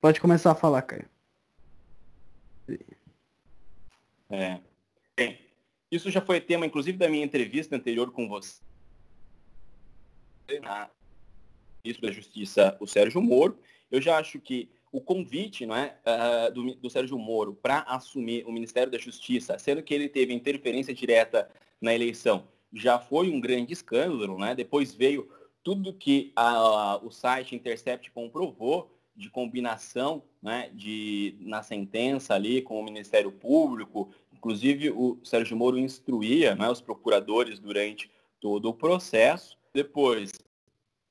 [0.06, 1.10] Pode começar a falar, Caio.
[4.30, 4.60] É.
[5.18, 5.40] Bem,
[5.90, 8.62] isso já foi tema, inclusive, da minha entrevista anterior com você.
[10.62, 10.92] Na
[11.84, 13.58] ministro da Justiça, o Sérgio Moro.
[13.90, 18.46] Eu já acho que o convite não é, uh, do, do Sérgio Moro para assumir
[18.46, 21.50] o Ministério da Justiça, sendo que ele teve interferência direta
[21.82, 24.38] na eleição, já foi um grande escândalo.
[24.38, 24.54] Né?
[24.54, 25.28] Depois veio
[25.64, 32.80] tudo que a, o site Intercept comprovou de combinação né, de, na sentença ali com
[32.80, 34.10] o Ministério Público.
[34.34, 39.58] Inclusive, o Sérgio Moro instruía né, os procuradores durante todo o processo.
[39.74, 40.34] Depois,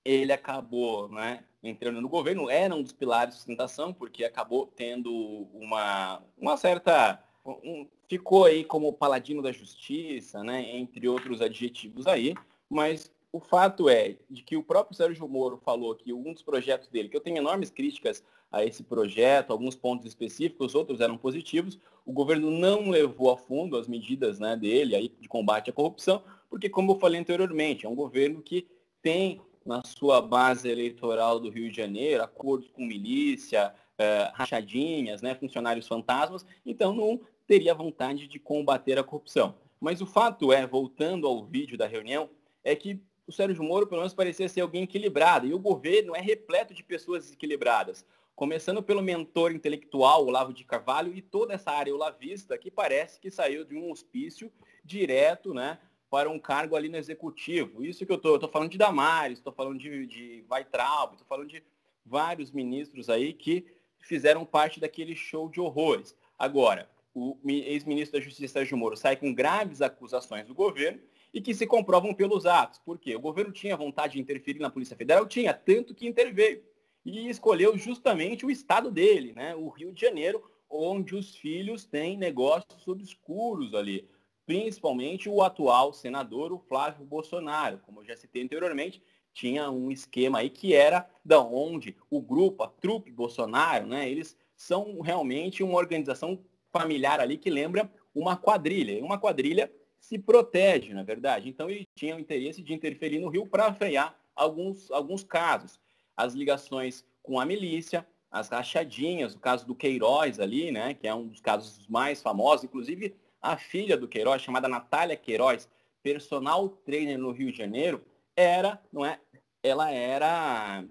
[0.05, 5.11] ele acabou né, entrando no governo, era um dos pilares de sustentação, porque acabou tendo
[5.55, 7.23] uma, uma certa.
[7.45, 12.35] Um, ficou aí como paladino da justiça, né, entre outros adjetivos aí,
[12.69, 16.87] mas o fato é de que o próprio Sérgio Moro falou que um dos projetos
[16.87, 21.77] dele, que eu tenho enormes críticas a esse projeto, alguns pontos específicos, outros eram positivos,
[22.07, 26.23] o governo não levou a fundo as medidas né, dele aí de combate à corrupção,
[26.49, 28.69] porque, como eu falei anteriormente, é um governo que
[29.03, 35.35] tem na sua base eleitoral do Rio de Janeiro acordos com milícia, eh, rachadinhas, né,
[35.35, 39.57] funcionários fantasmas, então não teria vontade de combater a corrupção.
[39.81, 42.31] Mas o fato é, voltando ao vídeo da reunião,
[42.63, 45.47] é que o Sérgio Moro, pelo menos, parecia ser alguém equilibrado.
[45.47, 48.05] E o governo é repleto de pessoas desequilibradas.
[48.35, 53.31] Começando pelo mentor intelectual, Olavo de Carvalho, e toda essa área olavista que parece que
[53.31, 54.53] saiu de um hospício
[54.85, 55.79] direto né,
[56.11, 57.85] para um cargo ali no executivo.
[57.85, 61.63] Isso que eu estou falando de Damares, estou falando de, de Weitraub, estou falando de
[62.05, 63.67] vários ministros aí que
[64.01, 66.15] fizeram parte daquele show de horrores.
[66.39, 71.01] Agora, o ex-ministro da Justiça Sérgio Moro sai com graves acusações do governo
[71.35, 72.79] e que se comprovam pelos atos.
[72.79, 73.17] Por quê?
[73.17, 75.27] O governo tinha vontade de interferir na Polícia Federal?
[75.27, 76.63] Tinha, tanto que interveio.
[77.05, 79.53] E escolheu justamente o estado dele, né?
[79.57, 84.09] o Rio de Janeiro, onde os filhos têm negócios obscuros ali.
[84.47, 87.79] Principalmente o atual senador, o Flávio Bolsonaro.
[87.79, 92.63] Como eu já citei anteriormente, tinha um esquema aí que era da onde o grupo,
[92.63, 94.09] a trupe Bolsonaro, né?
[94.09, 96.39] Eles são realmente uma organização
[96.71, 99.03] familiar ali que lembra uma quadrilha.
[99.05, 99.71] Uma quadrilha
[100.05, 101.49] se protege, na verdade.
[101.49, 105.81] Então ele tinha o interesse de interferir no Rio para frear alguns, alguns casos.
[106.15, 111.15] As ligações com a milícia, as rachadinhas, o caso do Queiroz ali, né, que é
[111.15, 115.69] um dos casos mais famosos, inclusive a filha do Queiroz, chamada Natália Queiroz,
[116.03, 118.05] personal trainer no Rio de Janeiro,
[118.37, 119.19] era, não é,
[119.63, 120.85] ela era,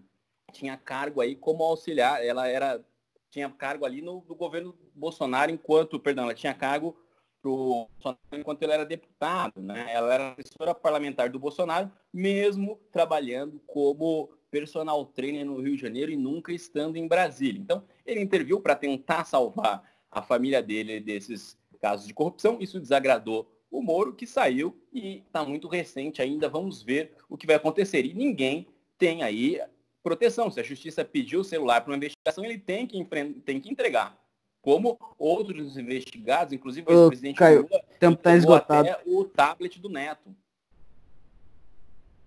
[0.51, 2.83] tinha cargo aí como auxiliar, ela era,
[3.29, 6.97] tinha cargo ali no, no governo Bolsonaro, enquanto, perdão, ela tinha cargo
[7.43, 9.61] para o Bolsonaro enquanto ele era deputado.
[9.61, 9.91] Né?
[9.91, 16.11] Ela era assessora parlamentar do Bolsonaro, mesmo trabalhando como personal trainer no Rio de Janeiro
[16.11, 17.59] e nunca estando em Brasília.
[17.59, 22.57] Então, ele interviu para tentar salvar a família dele desses casos de corrupção.
[22.61, 26.47] Isso desagradou o Moro, que saiu e está muito recente ainda.
[26.47, 28.05] Vamos ver o que vai acontecer.
[28.05, 29.59] E ninguém tem aí
[30.01, 30.49] proteção.
[30.51, 33.03] Se a justiça pediu o celular para uma investigação, ele tem que,
[33.43, 34.22] tem que entregar
[34.63, 38.89] como outros investigados, inclusive o presidente Caio, Lula, tempo tá esgotado.
[38.89, 40.33] até o tablet do Neto.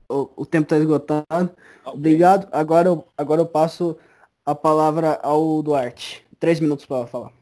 [0.06, 1.26] O, o tempo está esgotado.
[1.30, 1.92] Okay.
[1.94, 2.46] Obrigado.
[2.52, 3.96] Agora eu, agora eu passo
[4.44, 6.24] a palavra ao Duarte.
[6.38, 7.32] Três minutos para falar.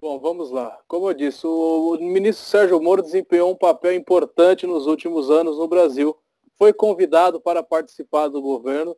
[0.00, 0.76] Bom, vamos lá.
[0.88, 5.56] Como eu disse, o, o ministro Sérgio Moro desempenhou um papel importante nos últimos anos
[5.56, 6.16] no Brasil.
[6.58, 8.96] Foi convidado para participar do governo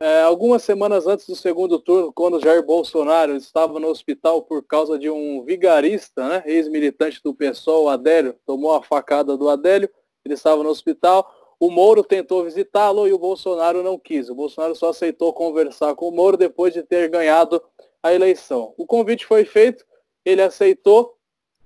[0.00, 4.98] é, algumas semanas antes do segundo turno, quando Jair Bolsonaro estava no hospital por causa
[4.98, 9.90] de um vigarista, né, ex-militante do PSOL, Adélio, tomou a facada do Adélio,
[10.24, 14.28] ele estava no hospital, o Moro tentou visitá-lo e o Bolsonaro não quis.
[14.28, 17.60] O Bolsonaro só aceitou conversar com o Moro depois de ter ganhado
[18.00, 18.74] a eleição.
[18.76, 19.84] O convite foi feito,
[20.24, 21.16] ele aceitou,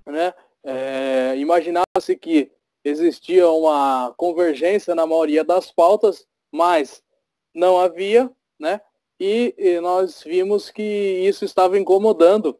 [0.07, 0.33] né?
[0.63, 2.51] é, imaginava-se que
[2.83, 7.03] existia uma convergência na maioria das pautas, mas
[7.53, 8.81] não havia, né?
[9.19, 12.59] E, e nós vimos que isso estava incomodando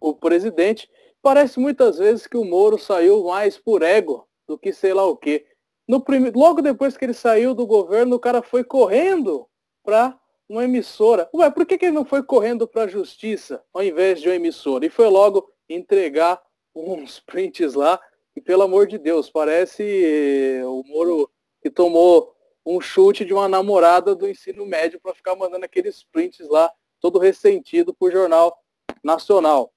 [0.00, 0.88] o presidente.
[1.22, 5.16] Parece muitas vezes que o Moro saiu mais por ego do que sei lá o
[5.16, 5.46] quê.
[5.86, 6.30] No prime...
[6.30, 9.46] Logo depois que ele saiu do governo, o cara foi correndo
[9.82, 11.28] para uma emissora.
[11.34, 14.36] Ué, por que, que ele não foi correndo para a justiça ao invés de uma
[14.36, 14.86] emissora?
[14.86, 16.40] E foi logo entregar
[16.74, 18.00] uns prints lá.
[18.36, 21.30] E pelo amor de Deus, parece eh, o Moro
[21.60, 26.48] que tomou um chute de uma namorada do ensino médio para ficar mandando aqueles prints
[26.48, 26.70] lá,
[27.00, 28.56] todo ressentido por jornal
[29.02, 29.72] nacional.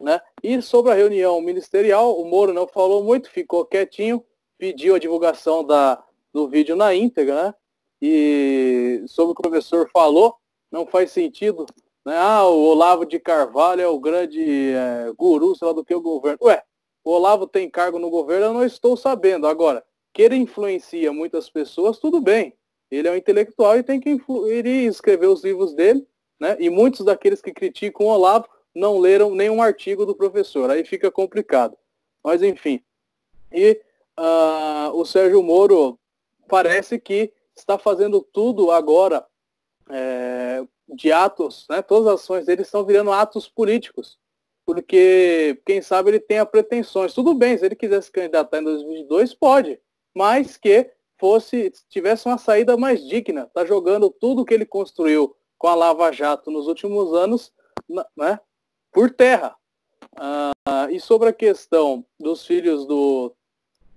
[0.00, 0.20] Né?
[0.42, 4.24] E sobre a reunião ministerial, o Moro não falou muito, ficou quietinho,
[4.58, 7.54] pediu a divulgação da, do vídeo na íntegra, né?
[8.02, 10.36] E sobre o que o professor falou,
[10.70, 11.64] não faz sentido.
[12.04, 12.14] Né?
[12.16, 16.00] Ah, o Olavo de Carvalho é o grande é, guru, sei lá do que o
[16.00, 16.38] governo.
[16.42, 16.62] Ué,
[17.02, 19.46] o Olavo tem cargo no governo, eu não estou sabendo.
[19.46, 19.82] Agora,
[20.14, 22.54] que ele influencia muitas pessoas, tudo bem.
[22.88, 26.06] Ele é um intelectual e tem que ele escrever os livros dele,
[26.38, 26.56] né?
[26.60, 30.70] E muitos daqueles que criticam o Olavo não leram nenhum artigo do professor.
[30.70, 31.76] Aí fica complicado.
[32.22, 32.80] Mas enfim.
[33.52, 33.80] E
[34.16, 35.98] uh, o Sérgio Moro
[36.48, 39.26] parece que está fazendo tudo agora
[39.90, 41.82] é, de atos, né?
[41.82, 44.16] Todas as ações dele estão virando atos políticos.
[44.64, 47.12] Porque, quem sabe, ele tenha pretensões.
[47.12, 49.80] Tudo bem, se ele quiser se candidatar em 2022, pode
[50.14, 53.42] mas que fosse tivesse uma saída mais digna.
[53.42, 57.52] Está jogando tudo que ele construiu com a Lava Jato nos últimos anos
[58.16, 58.38] né,
[58.92, 59.56] por terra.
[60.16, 60.52] Ah,
[60.90, 63.34] e sobre a questão dos filhos do,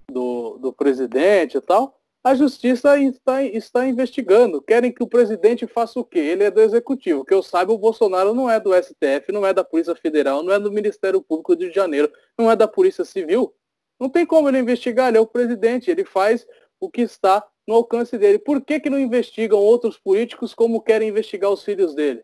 [0.10, 4.62] do, do presidente e tal, a justiça está, está investigando.
[4.62, 6.20] Querem que o presidente faça o quê?
[6.20, 7.24] Ele é do executivo.
[7.24, 10.54] Que eu saiba, o Bolsonaro não é do STF, não é da Polícia Federal, não
[10.54, 13.54] é do Ministério Público do Rio de Janeiro, não é da Polícia Civil.
[14.00, 16.46] Não tem como ele investigar, ele é o presidente, ele faz
[16.80, 18.40] o que está no alcance dele.
[18.40, 22.24] Por que, que não investigam outros políticos como querem investigar os filhos dele?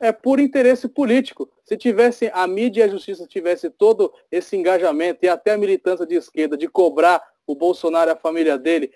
[0.00, 1.50] É por interesse político.
[1.64, 6.06] Se tivesse a mídia e a justiça tivesse todo esse engajamento e até a militância
[6.06, 8.92] de esquerda de cobrar o Bolsonaro e a família dele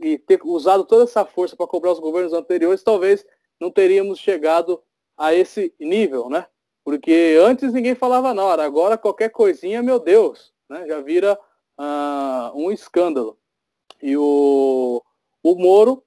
[0.00, 3.26] e ter usado toda essa força para cobrar os governos anteriores, talvez
[3.60, 4.80] não teríamos chegado
[5.16, 6.46] a esse nível, né?
[6.84, 11.38] Porque antes ninguém falava nada, agora qualquer coisinha, meu Deus, né, já vira
[11.78, 13.38] uh, um escândalo.
[14.02, 15.02] E o,
[15.42, 16.04] o Moro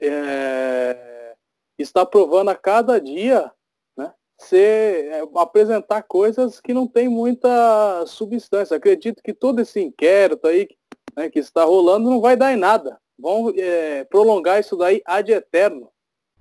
[0.00, 1.34] é,
[1.78, 3.50] está provando a cada dia
[3.96, 8.76] né, ser, é, apresentar coisas que não tem muita substância.
[8.76, 10.68] Acredito que todo esse inquérito aí
[11.16, 13.00] né, que está rolando não vai dar em nada.
[13.18, 15.90] Vão é, prolongar isso daí ad eterno,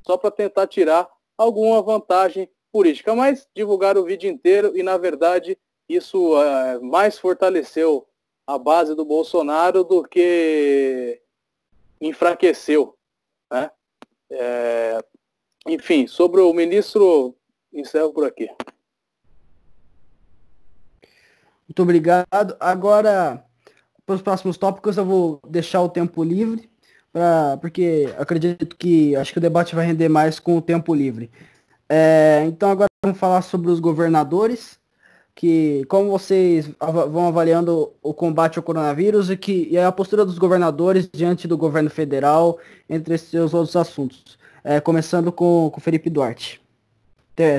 [0.05, 3.15] só para tentar tirar alguma vantagem política.
[3.15, 5.57] Mas divulgar o vídeo inteiro e, na verdade,
[5.95, 8.08] isso é, mais fortaleceu
[8.45, 11.21] a base do Bolsonaro do que
[11.99, 12.95] enfraqueceu.
[13.51, 13.69] Né?
[14.30, 15.04] É,
[15.67, 17.36] enfim, sobre o ministro,
[17.73, 18.49] encerro por aqui.
[21.67, 22.58] Muito obrigado.
[22.60, 23.45] Agora,
[24.06, 26.69] para os próximos tópicos, eu vou deixar o tempo livre,
[27.13, 31.32] pra, porque acredito que acho que o debate vai render mais com o tempo livre.
[31.88, 34.80] É, então, agora vamos falar sobre os governadores
[35.35, 40.37] que como vocês vão avaliando o combate ao coronavírus e que e a postura dos
[40.37, 44.39] governadores diante do governo federal, entre esses outros assuntos.
[44.63, 46.61] É, começando com, com Felipe Duarte.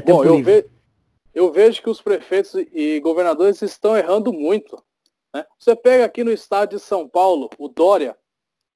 [0.06, 0.66] Bom, eu, ve
[1.34, 4.80] eu, vejo que os prefeitos e governadores estão errando muito.
[5.34, 5.44] Né?
[5.58, 8.16] Você pega aqui no estado de São Paulo, o Dória,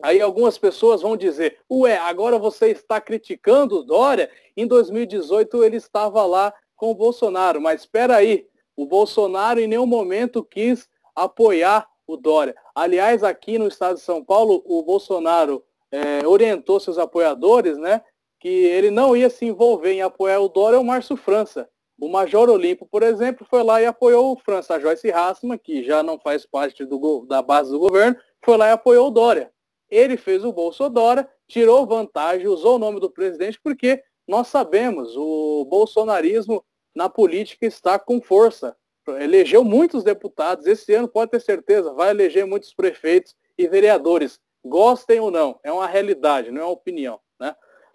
[0.02, 4.28] aí algumas pessoas vão dizer, ué, agora você está criticando o Dória?
[4.56, 8.46] Em 2018 ele estava lá com o Bolsonaro, mas espera aí,
[8.76, 12.54] o Bolsonaro em nenhum momento quis apoiar o Dória.
[12.74, 18.02] Aliás, aqui no estado de São Paulo, o Bolsonaro é, orientou seus apoiadores, né,
[18.38, 21.68] que ele não ia se envolver em apoiar o Dória ou o Márcio França.
[21.98, 24.74] O Major Olimpo, por exemplo, foi lá e apoiou o França.
[24.74, 28.68] A Joyce Hassman, que já não faz parte do, da base do governo, foi lá
[28.68, 29.50] e apoiou o Dória.
[29.90, 35.64] Ele fez o Bolsonaro, tirou vantagem, usou o nome do presidente, porque nós sabemos, o
[35.64, 36.62] bolsonarismo
[36.96, 38.74] na política está com força.
[39.06, 44.40] Elegeu muitos deputados, esse ano pode ter certeza, vai eleger muitos prefeitos e vereadores.
[44.64, 47.20] Gostem ou não, é uma realidade, não é uma opinião.
[47.38, 47.54] Né?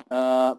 [0.09, 0.55] Ah,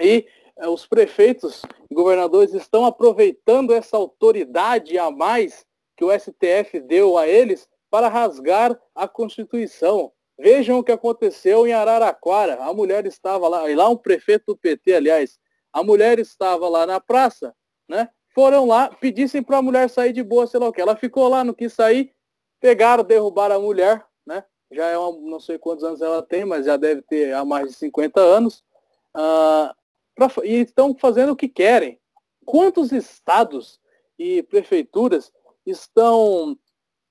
[0.00, 0.26] e
[0.56, 1.60] eh, os prefeitos
[1.90, 8.08] e governadores estão aproveitando essa autoridade a mais que o STF deu a eles para
[8.08, 10.10] rasgar a Constituição.
[10.38, 12.62] Vejam o que aconteceu em Araraquara.
[12.62, 15.38] A mulher estava lá, e lá um prefeito do PT, aliás,
[15.70, 17.54] a mulher estava lá na praça
[17.92, 18.08] né?
[18.34, 20.80] foram lá, pedissem para a mulher sair de boa, sei lá o que.
[20.80, 22.12] Ela ficou lá, não quis sair,
[22.60, 24.44] pegaram, derrubaram a mulher, né?
[24.70, 27.68] Já é uma, não sei quantos anos ela tem, mas já deve ter há mais
[27.68, 28.64] de 50 anos.
[29.14, 29.74] Ah,
[30.14, 32.00] pra, e estão fazendo o que querem.
[32.44, 33.78] Quantos estados
[34.18, 35.30] e prefeituras
[35.66, 36.56] estão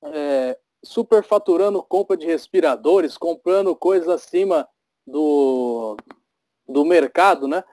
[0.04, 4.68] é, superfaturando compra de respiradores, comprando coisas acima
[5.06, 5.96] do,
[6.68, 7.64] do mercado, né?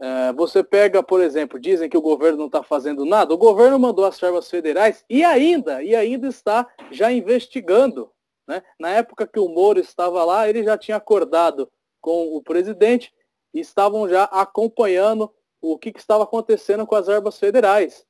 [0.00, 3.34] É, você pega, por exemplo, dizem que o governo não está fazendo nada.
[3.34, 8.10] O governo mandou as verbas federais e ainda, e ainda está já investigando.
[8.48, 8.62] Né?
[8.78, 11.70] Na época que o Moro estava lá, ele já tinha acordado
[12.00, 13.12] com o presidente
[13.52, 15.30] e estavam já acompanhando
[15.60, 18.06] o que, que estava acontecendo com as verbas federais.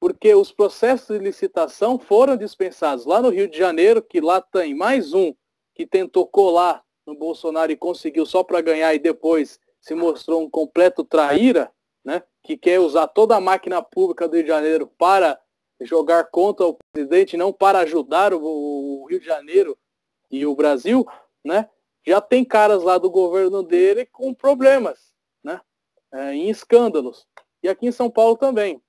[0.00, 3.04] Porque os processos de licitação foram dispensados.
[3.04, 5.34] Lá no Rio de Janeiro, que lá tem mais um
[5.74, 10.48] que tentou colar no Bolsonaro e conseguiu só para ganhar e depois se mostrou um
[10.48, 11.70] completo traíra,
[12.04, 15.38] né, que quer usar toda a máquina pública do Rio de Janeiro para
[15.80, 19.76] jogar contra o presidente, não para ajudar o, Rio de Janeiro
[20.30, 21.06] e o Brasil,
[21.44, 21.68] né,
[22.06, 25.12] já tem caras lá do governo dele com problemas,
[25.42, 25.60] né,
[26.12, 27.26] é, em escândalos.
[27.62, 28.80] E aqui em São Paulo também.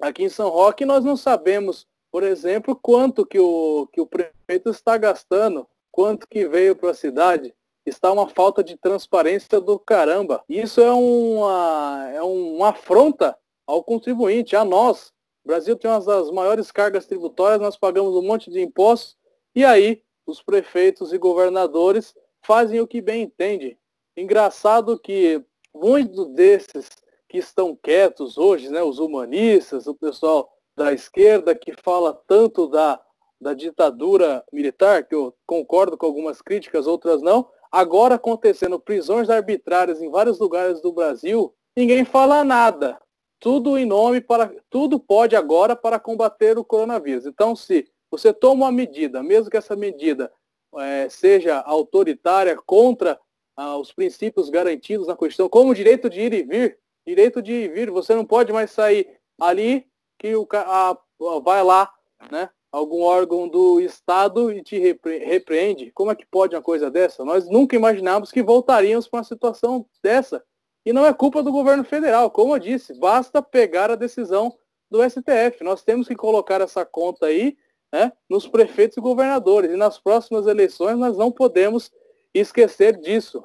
[0.00, 4.70] Aqui em São Roque nós não sabemos, por exemplo, quanto que o, que o prefeito
[4.70, 7.54] está gastando, quanto que veio para a cidade,
[7.86, 10.42] está uma falta de transparência do caramba.
[10.48, 15.12] Isso é uma, é uma afronta ao contribuinte, a nós.
[15.44, 19.16] O Brasil tem uma das maiores cargas tributárias, nós pagamos um monte de impostos,
[19.54, 23.78] e aí os prefeitos e governadores fazem o que bem entendem.
[24.16, 26.88] Engraçado que muitos desses
[27.28, 33.00] que estão quietos hoje, né, os humanistas, o pessoal da esquerda que fala tanto da,
[33.40, 40.00] da ditadura militar, que eu concordo com algumas críticas, outras não, Agora acontecendo prisões arbitrárias
[40.00, 43.00] em vários lugares do Brasil, ninguém fala nada.
[43.40, 44.54] Tudo em nome para.
[44.70, 47.26] Tudo pode agora para combater o coronavírus.
[47.26, 50.32] Então, se você toma uma medida, mesmo que essa medida
[50.76, 53.18] é, seja autoritária contra
[53.56, 57.50] ah, os princípios garantidos na Constituição, como o direito de ir e vir, direito de
[57.50, 59.84] ir e vir, você não pode mais sair ali
[60.16, 60.96] que o a,
[61.42, 61.92] vai lá,
[62.30, 62.48] né?
[62.74, 65.92] Algum órgão do Estado e te repre repreende.
[65.92, 67.24] Como é que pode uma coisa dessa?
[67.24, 70.42] Nós nunca imaginávamos que voltaríamos para uma situação dessa.
[70.84, 74.58] E não é culpa do governo federal, como eu disse, basta pegar a decisão
[74.90, 75.62] do STF.
[75.62, 77.56] Nós temos que colocar essa conta aí
[77.92, 79.70] né, nos prefeitos e governadores.
[79.70, 81.92] E nas próximas eleições nós não podemos
[82.34, 83.42] esquecer disso.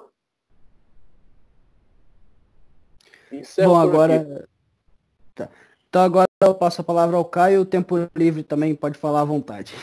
[3.63, 4.49] Bom, agora.
[5.36, 5.49] Tá.
[5.88, 9.74] Então agora eu passo a palavra ao Caio, tempo livre também pode falar à vontade.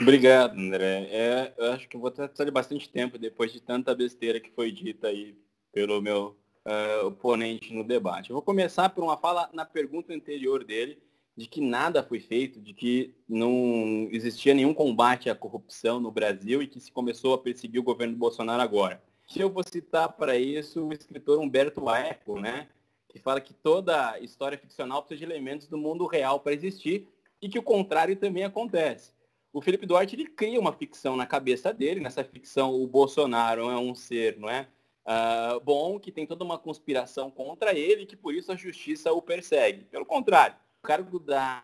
[0.00, 1.06] Obrigado, André.
[1.10, 5.08] É, eu acho que vou de bastante tempo depois de tanta besteira que foi dita
[5.08, 5.36] aí
[5.72, 8.30] pelo meu uh, oponente no debate.
[8.30, 10.98] Eu vou começar por uma fala na pergunta anterior dele,
[11.36, 16.62] de que nada foi feito, de que não existia nenhum combate à corrupção no Brasil
[16.62, 19.02] e que se começou a perseguir o governo Bolsonaro agora.
[19.26, 22.68] Que eu vou citar para isso o escritor Humberto Eco, né?
[23.08, 27.08] Que fala que toda história ficcional precisa de elementos do mundo real para existir
[27.40, 29.12] e que o contrário também acontece.
[29.52, 33.78] O Felipe Duarte ele cria uma ficção na cabeça dele, nessa ficção o Bolsonaro é
[33.78, 34.68] um ser, não é?
[35.06, 39.12] Uh, bom, que tem toda uma conspiração contra ele e que por isso a justiça
[39.12, 39.84] o persegue.
[39.84, 41.62] Pelo contrário, o cargo da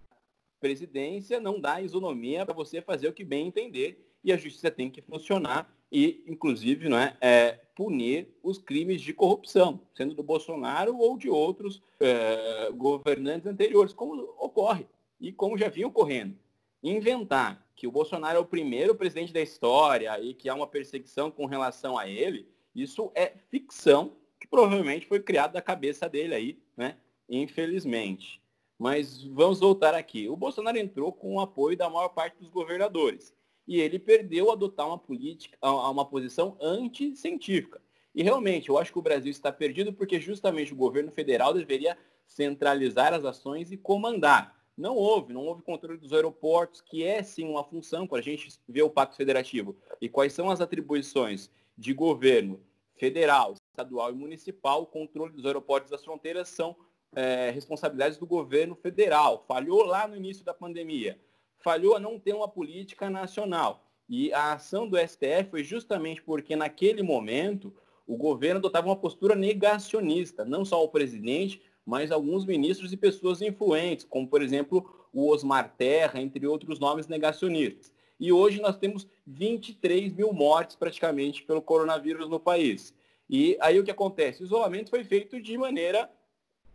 [0.60, 4.90] presidência não dá isonomia para você fazer o que bem entender e a justiça tem
[4.90, 10.96] que funcionar e, inclusive, não é, é, punir os crimes de corrupção, sendo do Bolsonaro
[10.96, 14.86] ou de outros é, governantes anteriores, como ocorre
[15.20, 16.34] e como já vinha ocorrendo.
[16.82, 21.30] Inventar que o Bolsonaro é o primeiro presidente da história e que há uma perseguição
[21.30, 26.58] com relação a ele, isso é ficção que provavelmente foi criada da cabeça dele aí,
[26.76, 26.96] né?
[27.28, 28.40] Infelizmente.
[28.78, 30.28] Mas vamos voltar aqui.
[30.28, 33.32] O Bolsonaro entrou com o apoio da maior parte dos governadores
[33.66, 37.80] e ele perdeu adotar uma política, uma posição anticientífica.
[38.14, 41.96] E realmente, eu acho que o Brasil está perdido porque justamente o governo federal deveria
[42.26, 44.56] centralizar as ações e comandar.
[44.76, 48.48] Não houve, não houve controle dos aeroportos, que é sim uma função para a gente
[48.68, 49.76] ver o Pacto Federativo.
[50.00, 52.60] E quais são as atribuições de governo
[52.96, 54.82] federal, estadual e municipal?
[54.82, 56.76] O controle dos aeroportos das fronteiras são
[57.14, 59.44] é, responsabilidades do governo federal.
[59.46, 61.18] Falhou lá no início da pandemia
[61.62, 63.84] falhou a não ter uma política nacional.
[64.08, 67.74] E a ação do STF foi justamente porque, naquele momento,
[68.06, 73.40] o governo adotava uma postura negacionista, não só o presidente, mas alguns ministros e pessoas
[73.40, 77.92] influentes, como, por exemplo, o Osmar Terra, entre outros nomes negacionistas.
[78.18, 82.94] E hoje nós temos 23 mil mortes praticamente pelo coronavírus no país.
[83.28, 84.42] E aí o que acontece?
[84.42, 86.10] O isolamento foi feito de maneira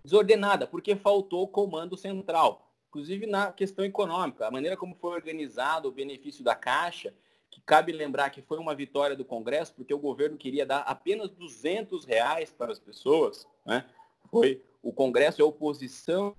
[0.03, 2.66] desordenada, porque faltou comando central.
[2.97, 7.13] Inclusive na questão econômica, a maneira como foi organizado o benefício da Caixa,
[7.47, 11.29] que cabe lembrar que foi uma vitória do Congresso, porque o governo queria dar apenas
[11.29, 13.85] 200 reais para as pessoas, né?
[14.31, 16.35] Foi o Congresso e a oposição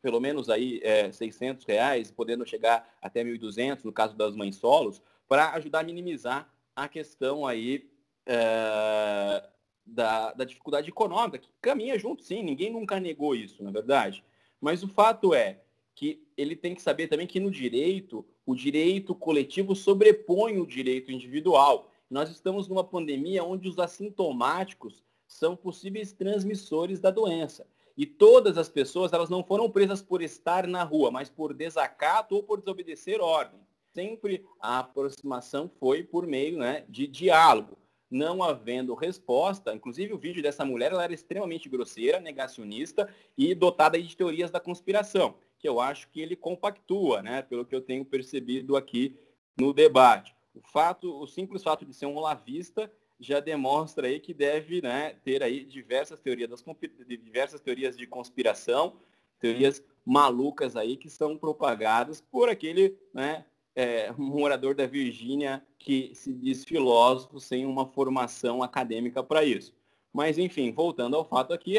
[0.00, 5.02] pelo menos aí é, 600 reais, podendo chegar até 1.200 no caso das mães solos,
[5.28, 7.90] para ajudar a minimizar a questão aí
[8.24, 9.46] é,
[9.84, 14.24] da, da dificuldade econômica, que caminha junto, sim, ninguém nunca negou isso, na verdade.
[14.60, 15.60] Mas o fato é
[15.94, 21.12] que ele tem que saber também que no direito, o direito coletivo sobrepõe o direito
[21.12, 21.90] individual.
[22.08, 27.66] Nós estamos numa pandemia onde os assintomáticos são possíveis transmissores da doença.
[27.96, 32.34] E todas as pessoas, elas não foram presas por estar na rua, mas por desacato
[32.34, 33.60] ou por desobedecer ordem.
[33.92, 37.76] Sempre a aproximação foi por meio né, de diálogo.
[38.12, 43.08] Não havendo resposta, inclusive o vídeo dessa mulher ela era extremamente grosseira, negacionista
[43.38, 47.74] e dotada de teorias da conspiração, que eu acho que ele compactua, né, pelo que
[47.74, 49.16] eu tenho percebido aqui
[49.58, 50.36] no debate.
[50.54, 55.16] O fato, o simples fato de ser um olavista já demonstra aí que deve né,
[55.24, 56.62] ter aí diversas teorias, das,
[57.06, 58.98] diversas teorias de conspiração,
[59.40, 66.32] teorias malucas aí que são propagadas por aquele né, é, morador da Virgínia que se
[66.32, 69.74] diz filósofo sem uma formação acadêmica para isso.
[70.12, 71.76] Mas, enfim, voltando ao fato aqui,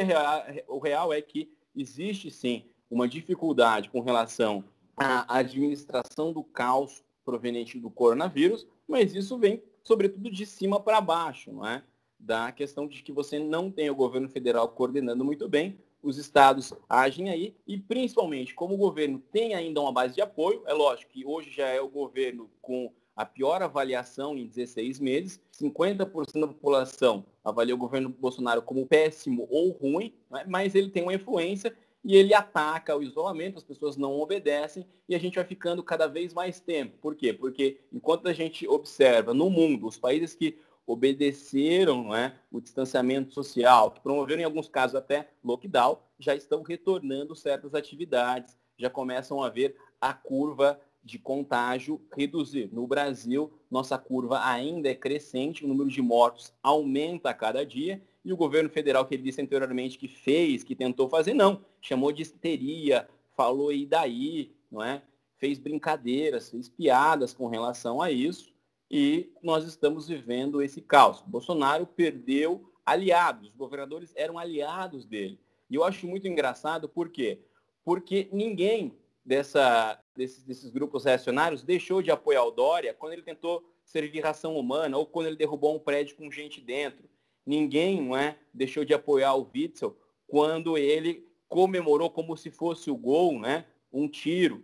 [0.67, 4.63] o real é que existe sim uma dificuldade com relação
[4.97, 11.51] à administração do caos proveniente do coronavírus, mas isso vem sobretudo de cima para baixo,
[11.51, 11.83] não é?
[12.19, 16.73] Da questão de que você não tem o governo federal coordenando muito bem, os estados
[16.89, 21.11] agem aí e principalmente como o governo tem ainda uma base de apoio, é lógico
[21.11, 26.47] que hoje já é o governo com a pior avaliação em 16 meses, 50% da
[26.47, 30.43] população avalia o governo Bolsonaro como péssimo ou ruim, né?
[30.47, 35.15] mas ele tem uma influência e ele ataca o isolamento, as pessoas não obedecem e
[35.15, 36.97] a gente vai ficando cada vez mais tempo.
[36.99, 37.31] Por quê?
[37.31, 43.33] Porque enquanto a gente observa no mundo os países que obedeceram não é, o distanciamento
[43.33, 49.41] social, que promoveram em alguns casos até lockdown, já estão retornando certas atividades, já começam
[49.41, 52.69] a ver a curva de contágio reduzir.
[52.71, 58.01] No Brasil, nossa curva ainda é crescente, o número de mortos aumenta a cada dia
[58.23, 61.61] e o governo federal, que ele disse anteriormente que fez, que tentou fazer, não.
[61.81, 65.01] Chamou de histeria, falou e daí, não é?
[65.37, 68.52] Fez brincadeiras, fez piadas com relação a isso.
[68.95, 71.23] E nós estamos vivendo esse caos.
[71.25, 75.39] Bolsonaro perdeu aliados, os governadores eram aliados dele.
[75.67, 77.39] E eu acho muito engraçado, por quê?
[77.83, 83.67] Porque ninguém dessa, desses, desses grupos reacionários deixou de apoiar o Dória quando ele tentou
[83.83, 87.09] servir ração humana ou quando ele derrubou um prédio com gente dentro
[87.45, 92.95] Ninguém não é, deixou de apoiar o Witzel quando ele comemorou como se fosse o
[92.95, 94.63] gol, né, um tiro,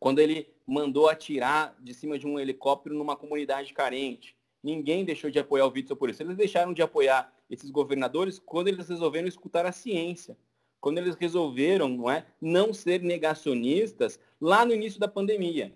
[0.00, 4.36] quando ele mandou atirar de cima de um helicóptero numa comunidade carente.
[4.62, 6.22] Ninguém deixou de apoiar o Witzel por isso.
[6.22, 10.36] Eles deixaram de apoiar esses governadores quando eles resolveram escutar a ciência,
[10.78, 15.72] quando eles resolveram não, é, não ser negacionistas lá no início da pandemia.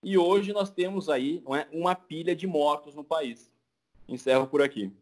[0.00, 3.50] E hoje nós temos aí é, uma pilha de mortos no país.
[4.08, 4.92] Encerro por aqui.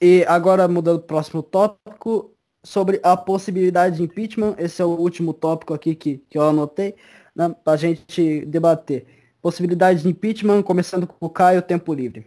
[0.00, 4.54] E agora mudando para o próximo tópico, sobre a possibilidade de impeachment.
[4.58, 6.94] Esse é o último tópico aqui que, que eu anotei,
[7.34, 9.06] né, para a gente debater.
[9.40, 12.24] Possibilidade de impeachment, começando com o Caio, tempo livre.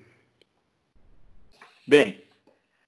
[1.88, 2.21] Bem,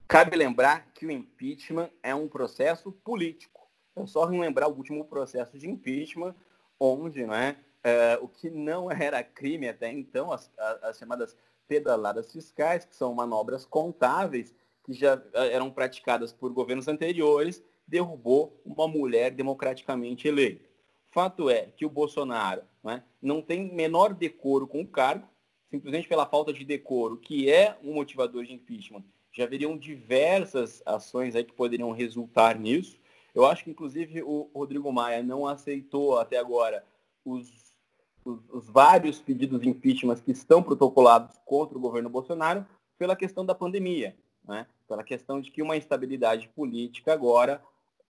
[0.08, 3.68] cabe lembrar que o impeachment é um processo político.
[3.96, 6.36] É só lembrar o último processo de impeachment,
[6.80, 11.36] onde não é, é, o que não era crime até então, as, as chamadas
[11.68, 14.54] pedaladas fiscais, que são manobras contáveis,
[14.88, 20.66] que já eh, eram praticadas por governos anteriores, derrubou uma mulher democraticamente eleita.
[21.12, 25.28] Fato é que o Bolsonaro né, não tem menor decoro com o cargo,
[25.70, 29.04] simplesmente pela falta de decoro, que é um motivador de impeachment.
[29.34, 32.98] Já haveriam diversas ações aí que poderiam resultar nisso.
[33.36, 36.84] Eu acho que, inclusive, o Rodrigo Maia não aceitou até agora
[37.26, 37.76] os,
[38.24, 42.66] os, os vários pedidos de impeachment que estão protocolados contra o governo Bolsonaro
[42.98, 44.16] pela questão da pandemia
[44.48, 44.68] né?
[44.88, 47.62] pela questão de que uma instabilidade política agora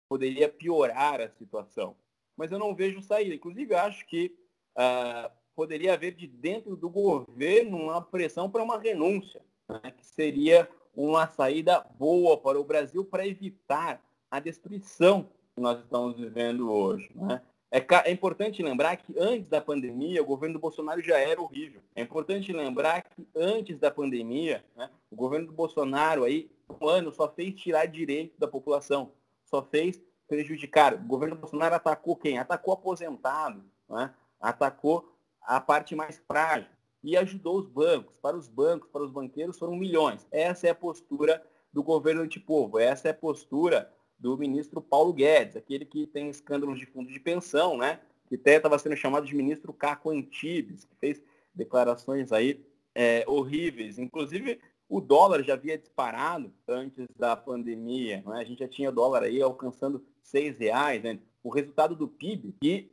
[0.08, 1.96] poderia piorar a situação.
[2.36, 3.34] Mas eu não vejo saída.
[3.34, 4.38] Inclusive, acho que
[4.78, 9.92] uh, poderia haver de dentro do governo uma pressão para uma renúncia, né?
[9.92, 16.18] que seria uma saída boa para o Brasil para evitar a destruição que nós estamos
[16.18, 17.10] vivendo hoje.
[17.16, 17.42] Né?
[17.70, 21.82] É, é, importante lembrar que antes da pandemia, o governo do Bolsonaro já era horrível.
[21.96, 26.50] É importante lembrar que antes da pandemia, né, o governo do Bolsonaro aí,
[26.82, 29.12] um ano, só fez tirar direito da população,
[29.44, 30.94] só fez prejudicar.
[30.94, 32.38] O governo do Bolsonaro atacou quem?
[32.38, 34.14] Atacou aposentado, né?
[34.40, 36.70] atacou a parte mais frágil
[37.04, 38.18] e ajudou os bancos.
[38.18, 40.26] Para os bancos, para os banqueiros, foram milhões.
[40.32, 41.42] Essa é a postura
[41.72, 46.80] do governo antipovo, essa é a postura do ministro Paulo Guedes, aquele que tem escândalos
[46.80, 48.00] de fundo de pensão, né?
[48.28, 51.22] Que até estava sendo chamado de ministro Caco Antibes, que fez
[51.54, 54.00] declarações aí é, horríveis.
[54.00, 54.60] Inclusive,
[54.90, 58.40] o dólar já havia disparado antes da pandemia, né?
[58.40, 61.20] A gente já tinha dólar aí alcançando seis reais, né?
[61.44, 62.92] O resultado do PIB, que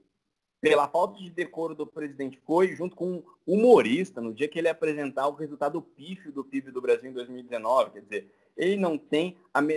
[0.61, 4.68] pela falta de decoro do presidente, foi junto com um humorista no dia que ele
[4.68, 7.91] apresentar o resultado pífio do PIB do Brasil em 2019.
[7.91, 9.37] Quer dizer, ele não tem,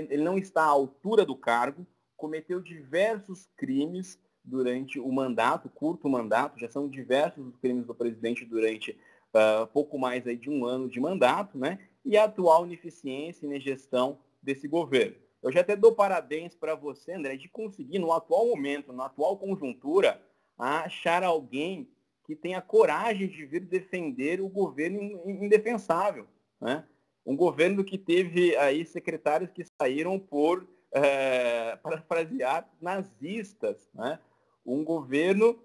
[0.09, 6.59] ele não está à altura do cargo, cometeu diversos crimes durante o mandato, curto mandato,
[6.59, 8.91] já são diversos os crimes do presidente durante
[9.33, 11.79] uh, pouco mais aí de um ano de mandato, né?
[12.05, 15.15] E a atual ineficiência e gestão desse governo.
[15.43, 19.37] Eu já até dou parabéns para você, André, de conseguir, no atual momento, na atual
[19.37, 20.21] conjuntura,
[20.57, 21.89] achar alguém
[22.25, 26.25] que tenha coragem de vir defender o governo indefensável.
[26.59, 26.83] Né?
[27.27, 33.89] Um governo que teve aí secretários que saíram por, é, parafrasear, nazistas.
[33.93, 34.17] Né?
[34.65, 35.59] Um governo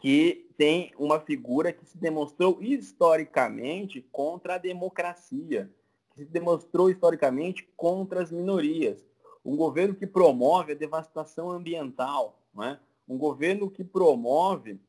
[0.00, 5.70] que tem uma figura que se demonstrou historicamente contra a democracia,
[6.12, 8.98] que se demonstrou historicamente contra as minorias.
[9.44, 12.80] Um governo que promove a devastação ambiental, né?
[13.08, 14.80] um governo que promove,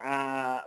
[0.00, 0.66] a,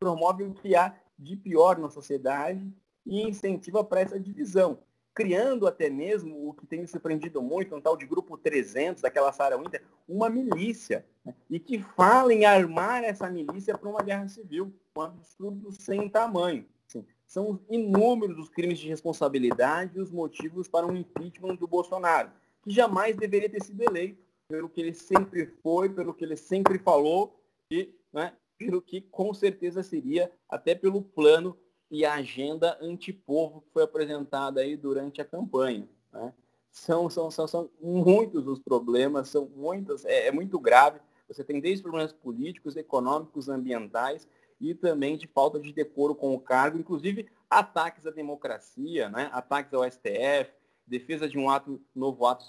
[0.00, 2.68] promove o que há de pior na sociedade
[3.06, 4.78] e incentiva para essa divisão,
[5.14, 9.32] criando até mesmo o que tem me surpreendido muito, um tal de grupo 300, daquela
[9.32, 11.34] Sarah Winter, uma milícia, né?
[11.50, 16.64] e que fala em armar essa milícia para uma guerra civil, um absurdo sem tamanho.
[16.86, 22.30] Assim, são inúmeros os crimes de responsabilidade e os motivos para um impeachment do Bolsonaro,
[22.62, 26.78] que jamais deveria ter sido eleito, pelo que ele sempre foi, pelo que ele sempre
[26.78, 27.40] falou
[27.70, 31.56] e né, pelo que com certeza seria, até pelo plano
[31.92, 35.86] e a agenda antipovo que foi apresentada aí durante a campanha.
[36.10, 36.32] Né?
[36.70, 41.00] São, são, são, são muitos os problemas, são muitos, é, é muito grave.
[41.28, 44.26] Você tem desde problemas políticos, econômicos, ambientais
[44.58, 49.28] e também de falta de decoro com o cargo, inclusive ataques à democracia, né?
[49.30, 50.50] ataques ao STF,
[50.86, 52.44] defesa de um ato, novo ato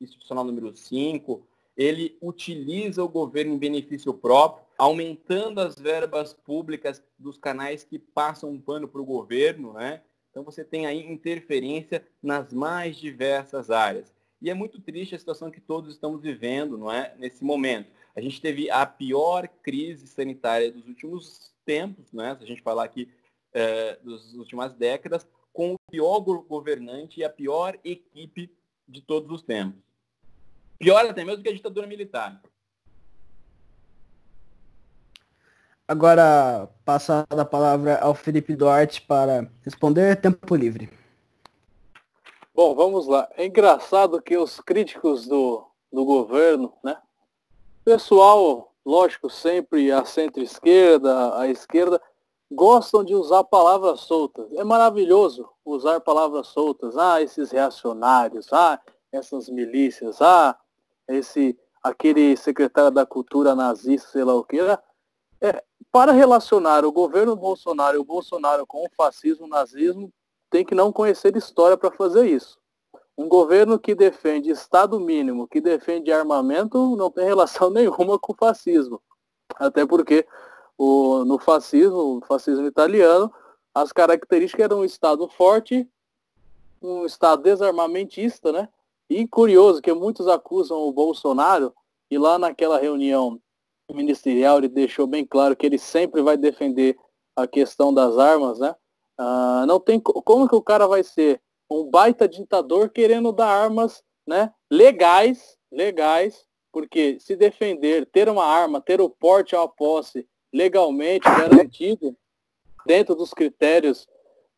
[0.00, 1.44] institucional número 5,
[1.76, 8.50] ele utiliza o governo em benefício próprio, aumentando as verbas públicas dos canais que passam
[8.50, 10.02] um pano para o governo, né?
[10.30, 14.12] Então você tem aí interferência nas mais diversas áreas.
[14.40, 17.14] E é muito triste a situação que todos estamos vivendo, não é?
[17.18, 17.90] Nesse momento.
[18.14, 22.36] A gente teve a pior crise sanitária dos últimos tempos, né?
[22.36, 23.08] Se a gente falar aqui
[23.52, 28.54] é, das últimas décadas, com o pior governante e a pior equipe
[28.86, 29.80] de todos os tempos.
[30.78, 32.42] Pior até mesmo que a ditadura militar.
[35.88, 40.90] Agora, passar a palavra ao Felipe Duarte para responder tempo livre.
[42.52, 43.28] Bom, vamos lá.
[43.36, 46.96] É engraçado que os críticos do, do governo, né?
[47.84, 52.02] Pessoal, lógico, sempre a centro-esquerda, a esquerda,
[52.50, 54.52] gostam de usar palavras soltas.
[54.54, 56.96] É maravilhoso usar palavras soltas.
[56.96, 58.80] Ah, esses reacionários, ah,
[59.12, 60.58] essas milícias, ah,
[61.06, 64.58] esse aquele secretário da cultura nazista, sei lá o que,
[65.46, 70.12] é, para relacionar o governo Bolsonaro e o Bolsonaro com o fascismo, o nazismo,
[70.50, 72.58] tem que não conhecer história para fazer isso.
[73.16, 78.36] Um governo que defende Estado mínimo, que defende armamento, não tem relação nenhuma com o
[78.36, 79.00] fascismo.
[79.54, 80.26] Até porque
[80.76, 83.32] o, no fascismo, o fascismo italiano,
[83.74, 85.88] as características eram um Estado forte,
[86.82, 88.68] um Estado desarmamentista, né?
[89.08, 91.72] E curioso que muitos acusam o Bolsonaro,
[92.10, 93.40] e lá naquela reunião
[93.94, 96.96] ministerial ele deixou bem claro que ele sempre vai defender
[97.34, 98.74] a questão das armas, né?
[99.18, 104.02] Ah, não tem como que o cara vai ser um baita ditador querendo dar armas,
[104.26, 104.52] né?
[104.70, 112.16] Legais, legais, porque se defender, ter uma arma, ter o porte à posse legalmente garantido
[112.84, 114.06] dentro dos critérios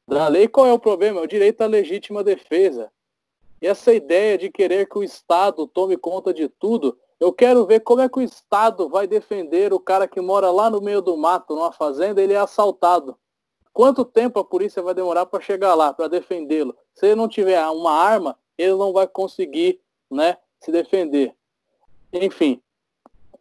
[0.06, 1.20] da lei, qual é o problema?
[1.20, 2.90] É o direito à legítima defesa.
[3.60, 7.80] E essa ideia de querer que o Estado tome conta de tudo, eu quero ver
[7.80, 11.16] como é que o Estado vai defender o cara que mora lá no meio do
[11.16, 13.18] mato, numa fazenda, ele é assaltado.
[13.72, 16.76] Quanto tempo a polícia vai demorar para chegar lá, para defendê-lo?
[16.94, 21.34] Se ele não tiver uma arma, ele não vai conseguir né, se defender.
[22.12, 22.60] Enfim,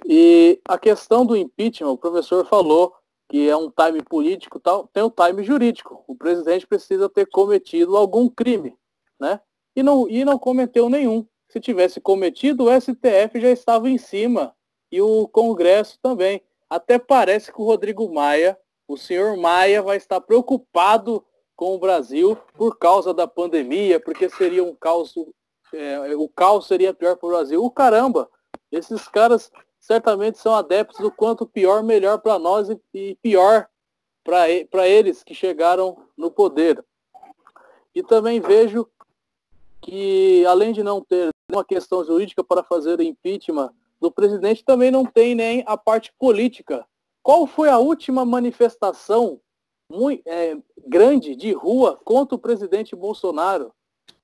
[0.06, 2.94] E a questão do impeachment, o professor falou
[3.30, 6.04] que é um time político tal, tem o um time jurídico.
[6.08, 8.76] O presidente precisa ter cometido algum crime,
[9.20, 9.42] né?
[9.76, 11.26] E não, e não cometeu nenhum.
[11.48, 14.54] Se tivesse cometido, o STF já estava em cima
[14.92, 16.42] e o Congresso também.
[16.70, 21.26] Até parece que o Rodrigo Maia, o senhor Maia, vai estar preocupado
[21.56, 25.16] com o Brasil por causa da pandemia, porque seria um caos,
[25.74, 27.64] é, o caos seria pior para o Brasil.
[27.64, 28.30] O caramba,
[28.72, 33.68] esses caras certamente são adeptos do quanto pior, melhor para nós e, e pior
[34.24, 36.84] para eles que chegaram no poder.
[37.96, 38.88] E também vejo
[39.82, 45.06] que, além de não ter uma questão jurídica para fazer impeachment do presidente, também não
[45.06, 46.86] tem nem a parte política.
[47.24, 49.42] Qual foi a última manifestação
[49.90, 53.74] muito, é, grande de rua contra o presidente Bolsonaro?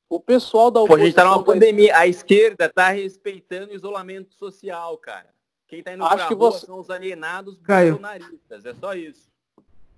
[0.09, 0.95] O pessoal da oposição...
[0.97, 1.97] Pô, a gente está numa pandemia.
[1.97, 5.33] A esquerda está respeitando o isolamento social, cara.
[5.67, 6.65] Quem está indo Acho que você...
[6.65, 7.93] são os alienados Caio.
[7.93, 8.65] bolsonaristas.
[8.65, 9.32] É só isso.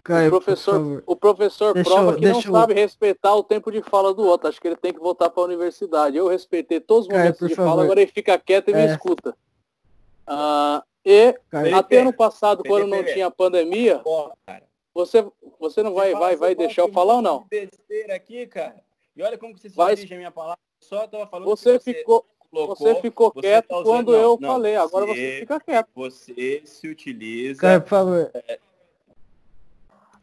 [0.05, 2.41] Caio, o professor, o professor deixa prova eu, que não eu...
[2.43, 4.47] sabe respeitar o tempo de fala do outro.
[4.47, 6.15] Acho que ele tem que voltar para a universidade.
[6.15, 7.71] Eu respeitei todos os Caio, momentos de favor.
[7.71, 8.85] fala, agora ele fica quieto e é.
[8.85, 9.35] me escuta.
[10.27, 13.99] Ah, e Caio, até ano passado, quando não tinha pandemia,
[14.93, 15.25] você,
[15.59, 17.47] você não vai, vai, vai deixar eu falar ou não?
[17.49, 18.75] Besteira aqui, cara.
[19.17, 19.95] E olha como você se vai...
[19.95, 20.59] dirige a minha palavra.
[20.81, 24.19] Só tava falando você, você ficou colocou, você ficou você quieto tá usando, quando não,
[24.19, 25.89] eu não, falei, agora você, você, fica quieto.
[25.95, 27.59] Você se utiliza.
[27.59, 28.31] Caio, por favor.
[28.35, 28.59] É...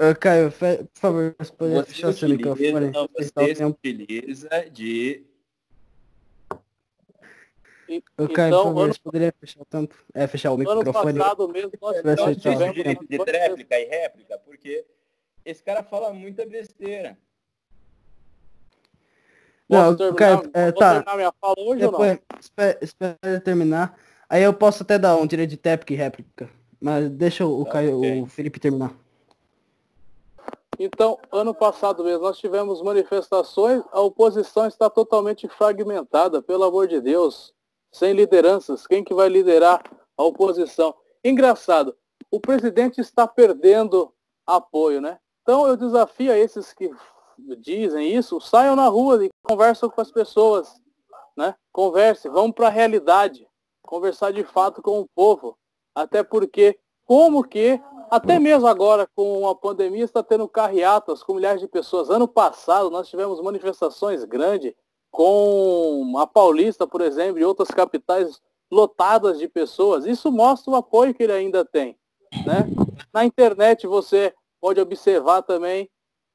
[0.02, 2.90] Uh, Caio, por favor, você pode você fechar seu microfone.
[2.90, 5.24] Não, você se utiliza de.
[8.18, 8.94] O Caio, então, por favor, ano...
[8.94, 9.94] você poderia fechar o tampo?
[10.12, 11.20] É, fechar o microfone.
[11.20, 14.84] Ano mesmo, nós, tivemos direito de tréplica e réplica, porque
[15.44, 17.16] esse cara fala muita besteira.
[19.68, 20.94] Não, terminar, Caio, é, tá.
[20.94, 22.40] terminar minha fala hoje Depois, ou não?
[22.40, 23.96] Espera, espera terminar.
[24.28, 26.50] Aí eu posso até dar um direito de tap e réplica.
[26.80, 28.20] Mas deixa o, tá, Caio, okay.
[28.20, 29.01] o Felipe terminar.
[30.78, 37.00] Então, ano passado mesmo, nós tivemos manifestações, a oposição está totalmente fragmentada, pelo amor de
[37.00, 37.54] Deus.
[37.92, 39.82] Sem lideranças, quem que vai liderar
[40.16, 40.94] a oposição?
[41.22, 41.94] Engraçado,
[42.30, 44.12] o presidente está perdendo
[44.46, 45.18] apoio, né?
[45.42, 46.90] Então eu desafio a esses que
[47.58, 50.80] dizem isso, saiam na rua e conversam com as pessoas,
[51.36, 51.54] né?
[51.70, 53.46] Converse, vamos para a realidade,
[53.82, 55.58] conversar de fato com o povo,
[55.94, 57.78] até porque como que
[58.12, 62.10] até mesmo agora com a pandemia está tendo carreatas com milhares de pessoas.
[62.10, 64.74] Ano passado nós tivemos manifestações grandes
[65.10, 68.38] com a Paulista, por exemplo, e outras capitais
[68.70, 70.04] lotadas de pessoas.
[70.04, 71.96] Isso mostra o apoio que ele ainda tem.
[72.46, 72.66] Né?
[73.14, 75.88] Na internet você pode observar também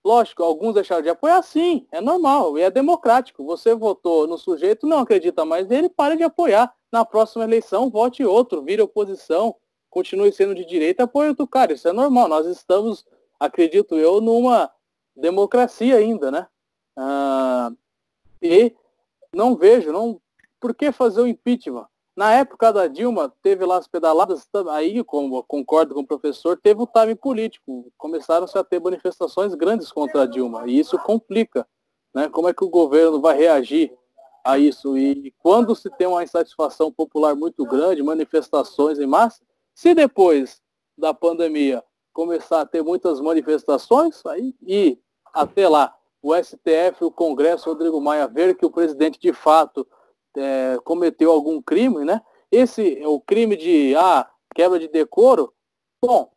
[0.06, 3.44] Lógico, alguns deixaram de apoiar sim, é normal e é democrático.
[3.44, 6.74] Você votou no sujeito, não acredita mais nele, pare de apoiar.
[6.90, 9.54] Na próxima eleição, vote outro, vire oposição,
[9.98, 11.74] continue sendo de direita, apoie outro cara.
[11.74, 12.28] Isso é normal.
[12.28, 13.04] Nós estamos,
[13.40, 14.70] acredito eu, numa
[15.16, 16.48] democracia ainda, né?
[16.96, 17.72] Ah,
[18.40, 18.76] e
[19.34, 20.22] não vejo, não.
[20.60, 21.88] Por que fazer o impeachment?
[22.16, 26.80] Na época da Dilma, teve lá as pedaladas, aí, como concordo com o professor, teve
[26.80, 27.92] o time político.
[27.98, 30.68] Começaram-se a ter manifestações grandes contra a Dilma.
[30.68, 31.68] E isso complica.
[32.14, 32.30] Né?
[32.30, 33.92] Como é que o governo vai reagir
[34.44, 34.96] a isso?
[34.96, 39.48] E quando se tem uma insatisfação popular muito grande, manifestações em massa,
[39.78, 40.60] se depois
[40.98, 44.98] da pandemia começar a ter muitas manifestações, aí, e
[45.32, 49.88] até lá, o STF, o Congresso, Rodrigo Maia, ver que o presidente de fato
[50.36, 52.24] é, cometeu algum crime, né?
[52.52, 55.54] Esse o crime de ah, quebra de decoro.
[56.02, 56.32] Bom,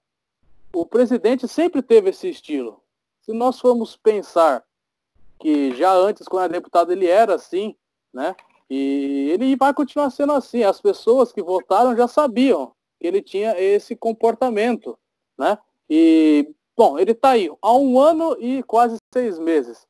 [0.71, 2.83] o presidente sempre teve esse estilo.
[3.23, 4.63] Se nós formos pensar
[5.39, 7.75] que já antes, quando era deputado, ele era assim,
[8.13, 8.37] né?
[8.69, 10.63] E ele vai continuar sendo assim.
[10.63, 14.99] As pessoas que votaram já sabiam ele tinha esse comportamento,
[15.39, 15.59] né?
[15.89, 19.87] E, bom, ele está aí há um ano e quase seis meses.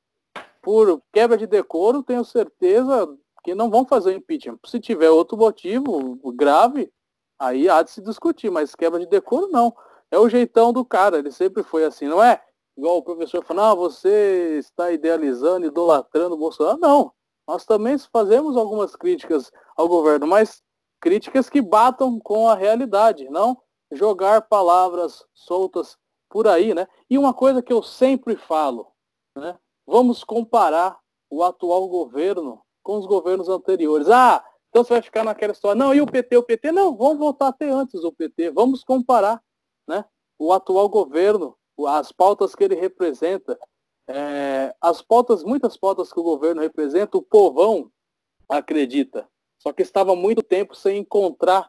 [0.62, 3.08] Por quebra de decoro, tenho certeza,
[3.42, 4.58] que não vão fazer o impeachment.
[4.66, 6.92] Se tiver outro motivo grave,
[7.38, 9.74] aí há de se discutir, mas quebra de decoro não.
[10.10, 12.42] É o jeitão do cara, ele sempre foi assim, não é?
[12.76, 16.78] Igual o professor falou, ah, você está idealizando, idolatrando o Bolsonaro.
[16.78, 17.12] Não,
[17.46, 20.62] nós também fazemos algumas críticas ao governo, mas
[21.00, 25.98] críticas que batam com a realidade, não jogar palavras soltas
[26.28, 26.86] por aí, né?
[27.08, 28.92] E uma coisa que eu sempre falo,
[29.36, 29.58] né?
[29.86, 30.98] Vamos comparar
[31.28, 34.08] o atual governo com os governos anteriores.
[34.08, 35.78] Ah, então você vai ficar naquela história.
[35.78, 36.36] Não, e o PT?
[36.36, 36.70] O PT?
[36.70, 38.50] Não, vamos voltar até antes do PT.
[38.50, 39.42] Vamos comparar
[39.86, 40.04] né,
[40.38, 41.56] o atual governo,
[41.88, 43.58] as pautas que ele representa.
[44.08, 47.90] É, as pautas, muitas pautas que o governo representa, o povão
[48.48, 49.28] acredita.
[49.60, 51.68] Só que estava muito tempo sem encontrar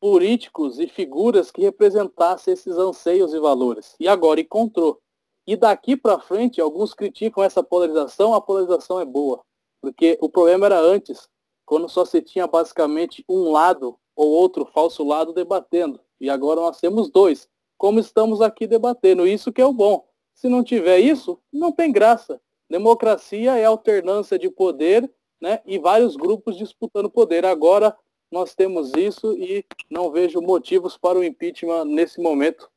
[0.00, 3.94] políticos e figuras que representassem esses anseios e valores.
[4.00, 5.00] E agora encontrou.
[5.46, 9.40] E daqui para frente, alguns criticam essa polarização, a polarização é boa.
[9.80, 11.28] Porque o problema era antes,
[11.64, 16.00] quando só se tinha basicamente um lado ou outro falso lado debatendo.
[16.20, 19.26] E agora nós temos dois, como estamos aqui debatendo.
[19.26, 20.04] Isso que é o bom.
[20.34, 22.40] Se não tiver isso, não tem graça.
[22.68, 25.08] Democracia é alternância de poder
[25.40, 27.44] né, e vários grupos disputando poder.
[27.44, 27.96] Agora
[28.30, 32.70] nós temos isso e não vejo motivos para o impeachment nesse momento.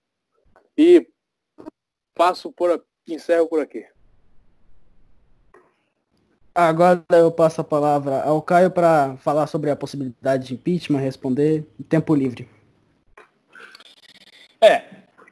[0.78, 1.08] E
[2.16, 3.86] passo por encerro por aqui.
[6.56, 11.66] Agora eu passo a palavra ao Caio para falar sobre a possibilidade de impeachment, responder
[11.80, 12.48] em tempo livre.
[14.62, 14.86] É,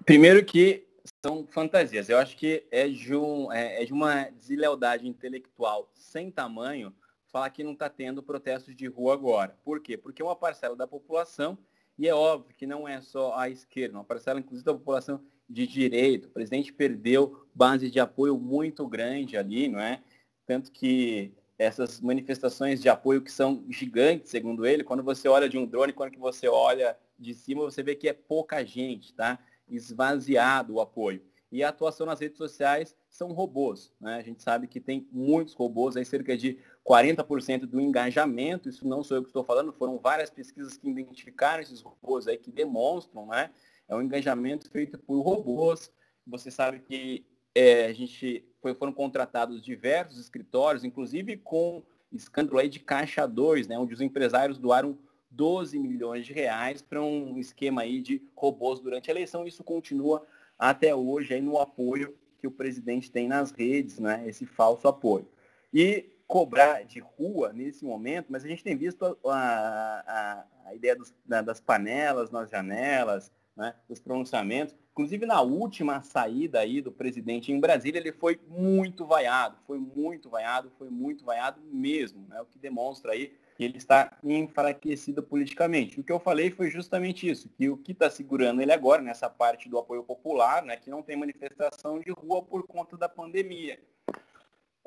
[0.04, 0.88] primeiro que
[1.24, 2.10] são fantasias.
[2.10, 6.92] Eu acho que é de, um, é, é de uma deslealdade intelectual sem tamanho
[7.32, 9.58] falar que não está tendo protestos de rua agora.
[9.64, 9.98] Por quê?
[9.98, 11.58] Porque uma parcela da população,
[11.98, 15.66] e é óbvio que não é só a esquerda, uma parcela inclusive da população de
[15.66, 16.26] direito.
[16.26, 20.02] O presidente perdeu base de apoio muito grande ali, não é?
[20.46, 25.58] Tanto que essas manifestações de apoio que são gigantes, segundo ele, quando você olha de
[25.58, 29.38] um drone, quando você olha de cima, você vê que é pouca gente, tá?
[29.70, 31.22] Esvaziado o apoio.
[31.52, 33.92] E a atuação nas redes sociais são robôs.
[34.00, 34.16] Né?
[34.16, 39.04] A gente sabe que tem muitos robôs, aí cerca de 40% do engajamento, isso não
[39.04, 43.28] sou eu que estou falando, foram várias pesquisas que identificaram esses robôs aí que demonstram,
[43.28, 43.52] né?
[43.90, 45.92] É um engajamento feito por robôs.
[46.26, 51.84] Você sabe que é, a gente foi, foram contratados diversos escritórios, inclusive com
[52.14, 53.78] escândalo aí de Caixa 2, né?
[53.78, 54.98] Onde os empresários doaram
[55.30, 59.46] 12 milhões de reais para um esquema aí de robôs durante a eleição.
[59.46, 60.26] Isso continua
[60.62, 64.24] até hoje aí no apoio que o presidente tem nas redes, né?
[64.28, 65.28] Esse falso apoio.
[65.74, 70.96] E cobrar de rua nesse momento, mas a gente tem visto a, a, a ideia
[70.96, 74.76] dos, das panelas nas janelas, né, dos pronunciamentos.
[74.92, 80.30] Inclusive na última saída aí do presidente em Brasília, ele foi muito vaiado, foi muito
[80.30, 86.00] vaiado, foi muito vaiado mesmo, né, o que demonstra aí que ele está enfraquecido politicamente.
[86.00, 89.30] O que eu falei foi justamente isso, que o que está segurando ele agora, nessa
[89.30, 93.80] parte do apoio popular, né, que não tem manifestação de rua por conta da pandemia.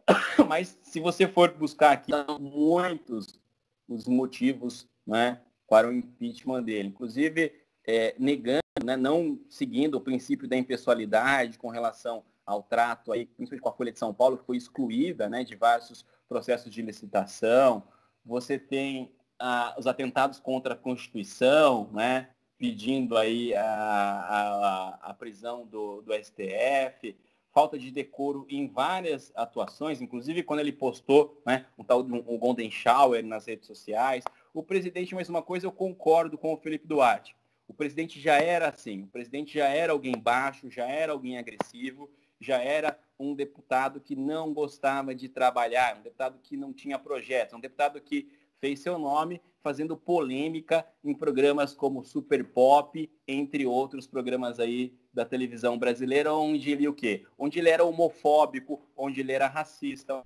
[0.48, 3.38] Mas se você for buscar aqui, são muitos
[3.86, 6.88] os motivos né, para o impeachment dele.
[6.88, 7.52] Inclusive,
[7.86, 13.62] é, negando, né, não seguindo o princípio da impessoalidade com relação ao trato, aí, principalmente
[13.62, 17.84] com a Folha de São Paulo, que foi excluída né, de diversos processos de licitação.
[18.24, 25.66] Você tem ah, os atentados contra a Constituição, né, pedindo aí a, a, a prisão
[25.66, 27.14] do, do STF
[27.54, 32.68] falta de decoro em várias atuações, inclusive quando ele postou né, um tal um Golden
[32.68, 34.24] Shower nas redes sociais.
[34.52, 37.36] O presidente, mais uma coisa, eu concordo com o Felipe Duarte.
[37.68, 42.10] O presidente já era assim, o presidente já era alguém baixo, já era alguém agressivo,
[42.44, 47.54] já era um deputado que não gostava de trabalhar, um deputado que não tinha projetos,
[47.54, 48.28] um deputado que
[48.60, 55.24] fez seu nome fazendo polêmica em programas como Super Pop, entre outros programas aí da
[55.24, 57.24] televisão brasileira, onde ele o quê?
[57.38, 60.22] Onde ele era homofóbico, onde ele era racista,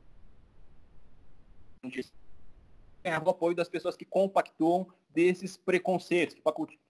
[1.84, 2.04] onde
[3.04, 6.36] ganhava o apoio das pessoas que compactuam desses preconceitos,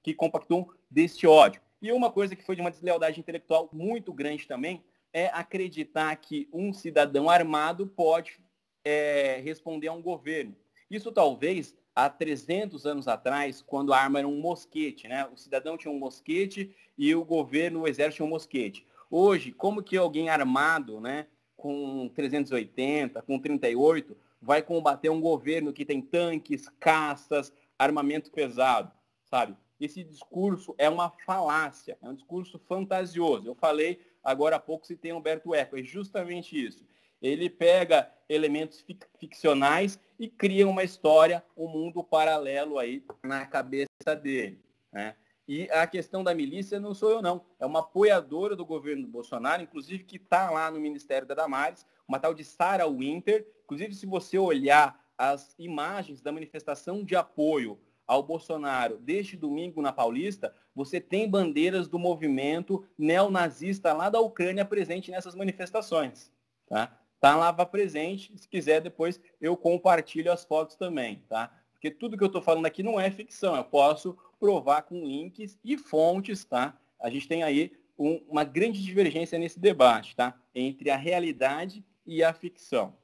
[0.02, 1.60] que compactuam deste ódio.
[1.82, 4.82] E uma coisa que foi de uma deslealdade intelectual muito grande também
[5.18, 8.38] é acreditar que um cidadão armado pode
[8.84, 10.54] é, responder a um governo.
[10.90, 15.26] Isso talvez há 300 anos atrás, quando a arma era um mosquete, né?
[15.26, 18.86] O cidadão tinha um mosquete e o governo, o exército tinha um mosquete.
[19.10, 25.84] Hoje, como que alguém armado, né, com 380, com 38, vai combater um governo que
[25.84, 28.92] tem tanques, caças, armamento pesado,
[29.24, 29.56] sabe?
[29.80, 33.46] Esse discurso é uma falácia, é um discurso fantasioso.
[33.46, 36.84] Eu falei agora há pouco se tem Humberto Eco, é justamente isso.
[37.20, 38.84] Ele pega elementos
[39.18, 44.62] ficcionais e cria uma história, um mundo paralelo aí na cabeça dele.
[44.92, 45.16] Né?
[45.48, 49.08] E a questão da milícia não sou eu não, é uma apoiadora do governo do
[49.08, 53.46] Bolsonaro, inclusive que está lá no Ministério da Damares, uma tal de Sarah Winter.
[53.64, 59.92] Inclusive, se você olhar as imagens da manifestação de apoio ao Bolsonaro deste domingo na
[59.92, 66.30] Paulista, você tem bandeiras do movimento neonazista lá da Ucrânia presente nessas manifestações.
[66.68, 66.96] Tá?
[67.20, 68.32] tá lá presente.
[68.38, 71.50] Se quiser, depois eu compartilho as fotos também, tá?
[71.72, 75.58] Porque tudo que eu estou falando aqui não é ficção, eu posso provar com links
[75.64, 76.78] e fontes, tá?
[77.00, 80.32] A gente tem aí um, uma grande divergência nesse debate, tá?
[80.54, 82.94] Entre a realidade e a ficção.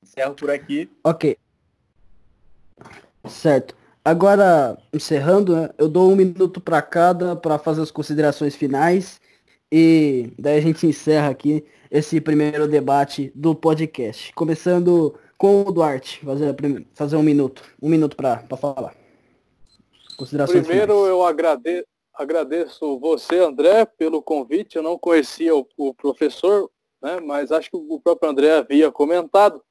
[0.00, 0.88] Encerro por aqui.
[1.02, 1.36] Ok.
[3.28, 3.77] Certo.
[4.08, 9.20] Agora, encerrando, né, eu dou um minuto para cada para fazer as considerações finais
[9.70, 14.32] e daí a gente encerra aqui esse primeiro debate do podcast.
[14.32, 16.56] Começando com o Duarte, fazer,
[16.94, 18.94] fazer um minuto, um minuto para falar.
[20.16, 21.08] Considerações Primeiro finais.
[21.10, 24.76] eu agradeço, agradeço você, André, pelo convite.
[24.76, 26.70] Eu não conhecia o, o professor,
[27.02, 29.62] né, mas acho que o próprio André havia comentado.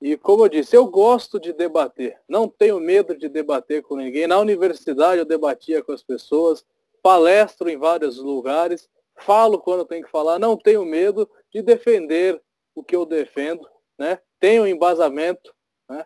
[0.00, 2.20] E como eu disse, eu gosto de debater.
[2.28, 4.26] Não tenho medo de debater com ninguém.
[4.26, 6.64] Na universidade eu debatia com as pessoas,
[7.02, 8.88] palestro em vários lugares,
[9.18, 12.40] falo quando tenho que falar, não tenho medo de defender
[12.74, 13.66] o que eu defendo,
[13.98, 14.18] né?
[14.38, 15.54] Tenho embasamento,
[15.88, 16.04] né?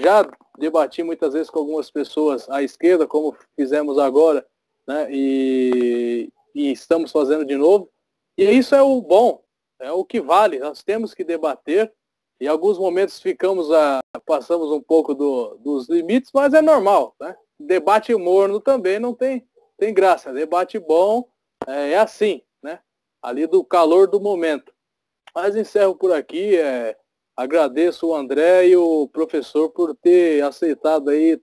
[0.00, 4.46] Já debati muitas vezes com algumas pessoas à esquerda, como fizemos agora,
[4.86, 5.08] né?
[5.10, 7.90] E, e estamos fazendo de novo.
[8.38, 9.42] E isso é o bom,
[9.80, 10.58] é o que vale.
[10.58, 11.92] Nós temos que debater.
[12.42, 17.14] Em alguns momentos ficamos a, passamos um pouco do, dos limites, mas é normal.
[17.20, 17.36] Né?
[17.56, 19.46] Debate morno também não tem,
[19.78, 20.32] tem graça.
[20.32, 21.28] Debate bom
[21.68, 22.80] é, é assim, né?
[23.22, 24.74] Ali do calor do momento.
[25.32, 26.56] Mas encerro por aqui.
[26.56, 26.96] É,
[27.36, 31.40] agradeço o André e o professor por ter aceitado aí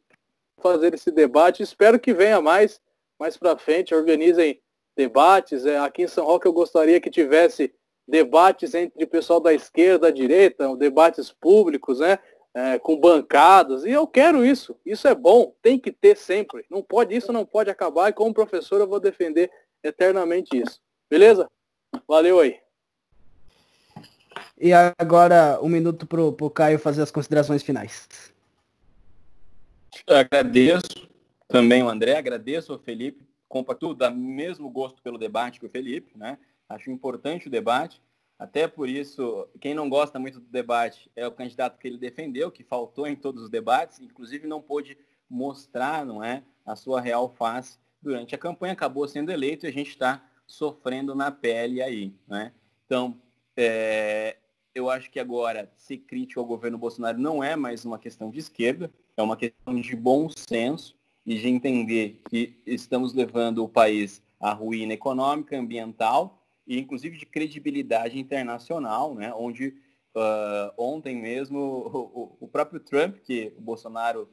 [0.62, 1.64] fazer esse debate.
[1.64, 2.82] Espero que venha mais,
[3.18, 4.62] mais para frente, organizem
[4.98, 5.66] debates.
[5.66, 7.74] É, aqui em São Roque eu gostaria que tivesse
[8.10, 12.20] debates entre o pessoal da esquerda, da direita, debates públicos, né?
[12.52, 14.76] É, com bancadas, e eu quero isso.
[14.84, 16.66] Isso é bom, tem que ter sempre.
[16.70, 19.52] Não pode, isso não pode acabar, e como professor eu vou defender
[19.84, 20.82] eternamente isso.
[21.08, 21.48] Beleza?
[22.08, 22.58] Valeu aí.
[24.60, 28.08] E agora um minuto pro, pro Caio fazer as considerações finais.
[30.08, 31.08] Eu agradeço
[31.48, 36.18] também o André, agradeço o Felipe, compacto da mesmo gosto pelo debate que o Felipe,
[36.18, 36.38] né?
[36.70, 38.00] Acho importante o debate.
[38.38, 42.52] Até por isso, quem não gosta muito do debate é o candidato que ele defendeu,
[42.52, 44.98] que faltou em todos os debates, inclusive não pôde
[45.30, 49.74] mostrar, não é, a sua real face durante a campanha, acabou sendo eleito e a
[49.74, 52.54] gente está sofrendo na pele aí, né?
[52.86, 53.20] Então,
[53.58, 54.38] é,
[54.74, 58.40] eu acho que agora ser crítico ao governo Bolsonaro não é mais uma questão de
[58.40, 60.96] esquerda, é uma questão de bom senso
[61.26, 66.39] e de entender que estamos levando o país à ruína econômica, ambiental
[66.70, 69.34] e inclusive de credibilidade internacional, né?
[69.34, 69.70] onde
[70.16, 74.30] uh, ontem mesmo o, o, próprio Trump, que o Bolsonaro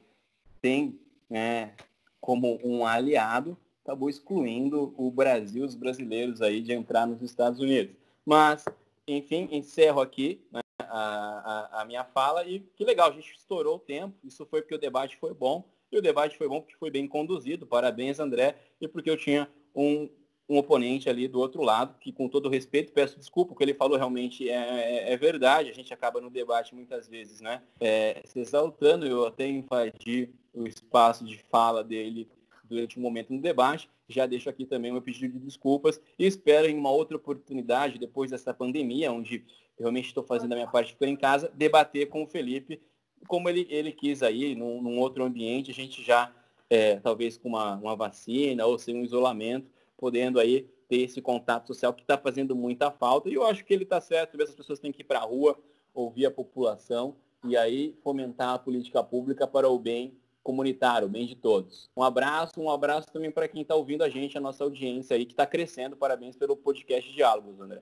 [0.61, 1.73] tem né,
[2.21, 7.95] como um aliado, acabou excluindo o Brasil, os brasileiros aí de entrar nos Estados Unidos.
[8.23, 8.63] Mas
[9.07, 13.77] enfim, encerro aqui né, a, a, a, minha fala e que legal, a gente estourou
[13.77, 16.75] o tempo, isso foi porque o debate foi bom, e o debate foi bom porque
[16.75, 20.09] foi bem conduzido, parabéns André, e porque eu tinha um,
[20.49, 23.73] um oponente ali do outro lado, que com todo respeito, peço desculpa, o que ele
[23.73, 28.21] falou realmente é, é, é verdade, a gente acaba no debate muitas vezes, né, é,
[28.25, 32.29] se exaltando, eu até invadi o espaço de fala dele
[32.63, 33.89] durante um momento no debate.
[34.09, 38.31] Já deixo aqui também meu pedido de desculpas e espero em uma outra oportunidade, depois
[38.31, 39.45] dessa pandemia, onde
[39.77, 42.81] realmente estou fazendo a minha parte de ficar em casa, debater com o Felipe,
[43.27, 46.31] como ele, ele quis aí, num, num outro ambiente, a gente já,
[46.69, 51.67] é, talvez com uma, uma vacina ou sem um isolamento, podendo aí ter esse contato
[51.67, 53.29] social que está fazendo muita falta.
[53.29, 55.57] E eu acho que ele está certo, as pessoas têm que ir para a rua,
[55.93, 61.35] ouvir a população e aí fomentar a política pública para o bem comunitário, bem de
[61.35, 61.89] todos.
[61.95, 65.25] Um abraço, um abraço também para quem está ouvindo a gente, a nossa audiência aí,
[65.25, 65.97] que está crescendo.
[65.97, 67.81] Parabéns pelo podcast Diálogos, André.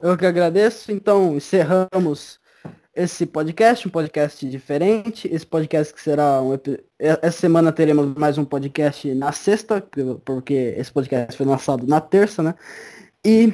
[0.00, 0.90] Eu que agradeço.
[0.90, 2.39] Então, encerramos
[2.94, 5.28] esse podcast, um podcast diferente.
[5.32, 6.58] Esse podcast que será um
[6.98, 9.82] essa semana teremos mais um podcast na sexta,
[10.24, 12.54] porque esse podcast foi lançado na terça, né?
[13.24, 13.52] E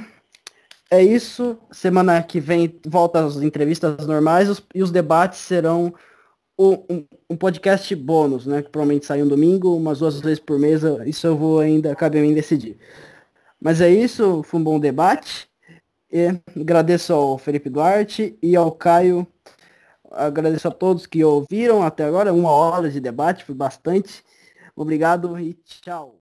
[0.91, 1.59] é isso.
[1.71, 5.95] Semana que vem volta as entrevistas normais e os debates serão
[6.59, 8.63] um, um, podcast bônus, né?
[8.63, 10.83] Que provavelmente sai um domingo, umas duas vezes por mês.
[11.05, 12.79] Isso eu vou ainda, cabe a mim decidir.
[13.61, 15.49] Mas é isso, foi um bom debate.
[16.11, 16.29] E
[16.59, 19.27] agradeço ao Felipe Duarte e ao Caio.
[20.11, 22.33] Agradeço a todos que ouviram até agora.
[22.33, 24.25] Uma hora de debate, foi bastante.
[24.75, 26.21] Obrigado e tchau.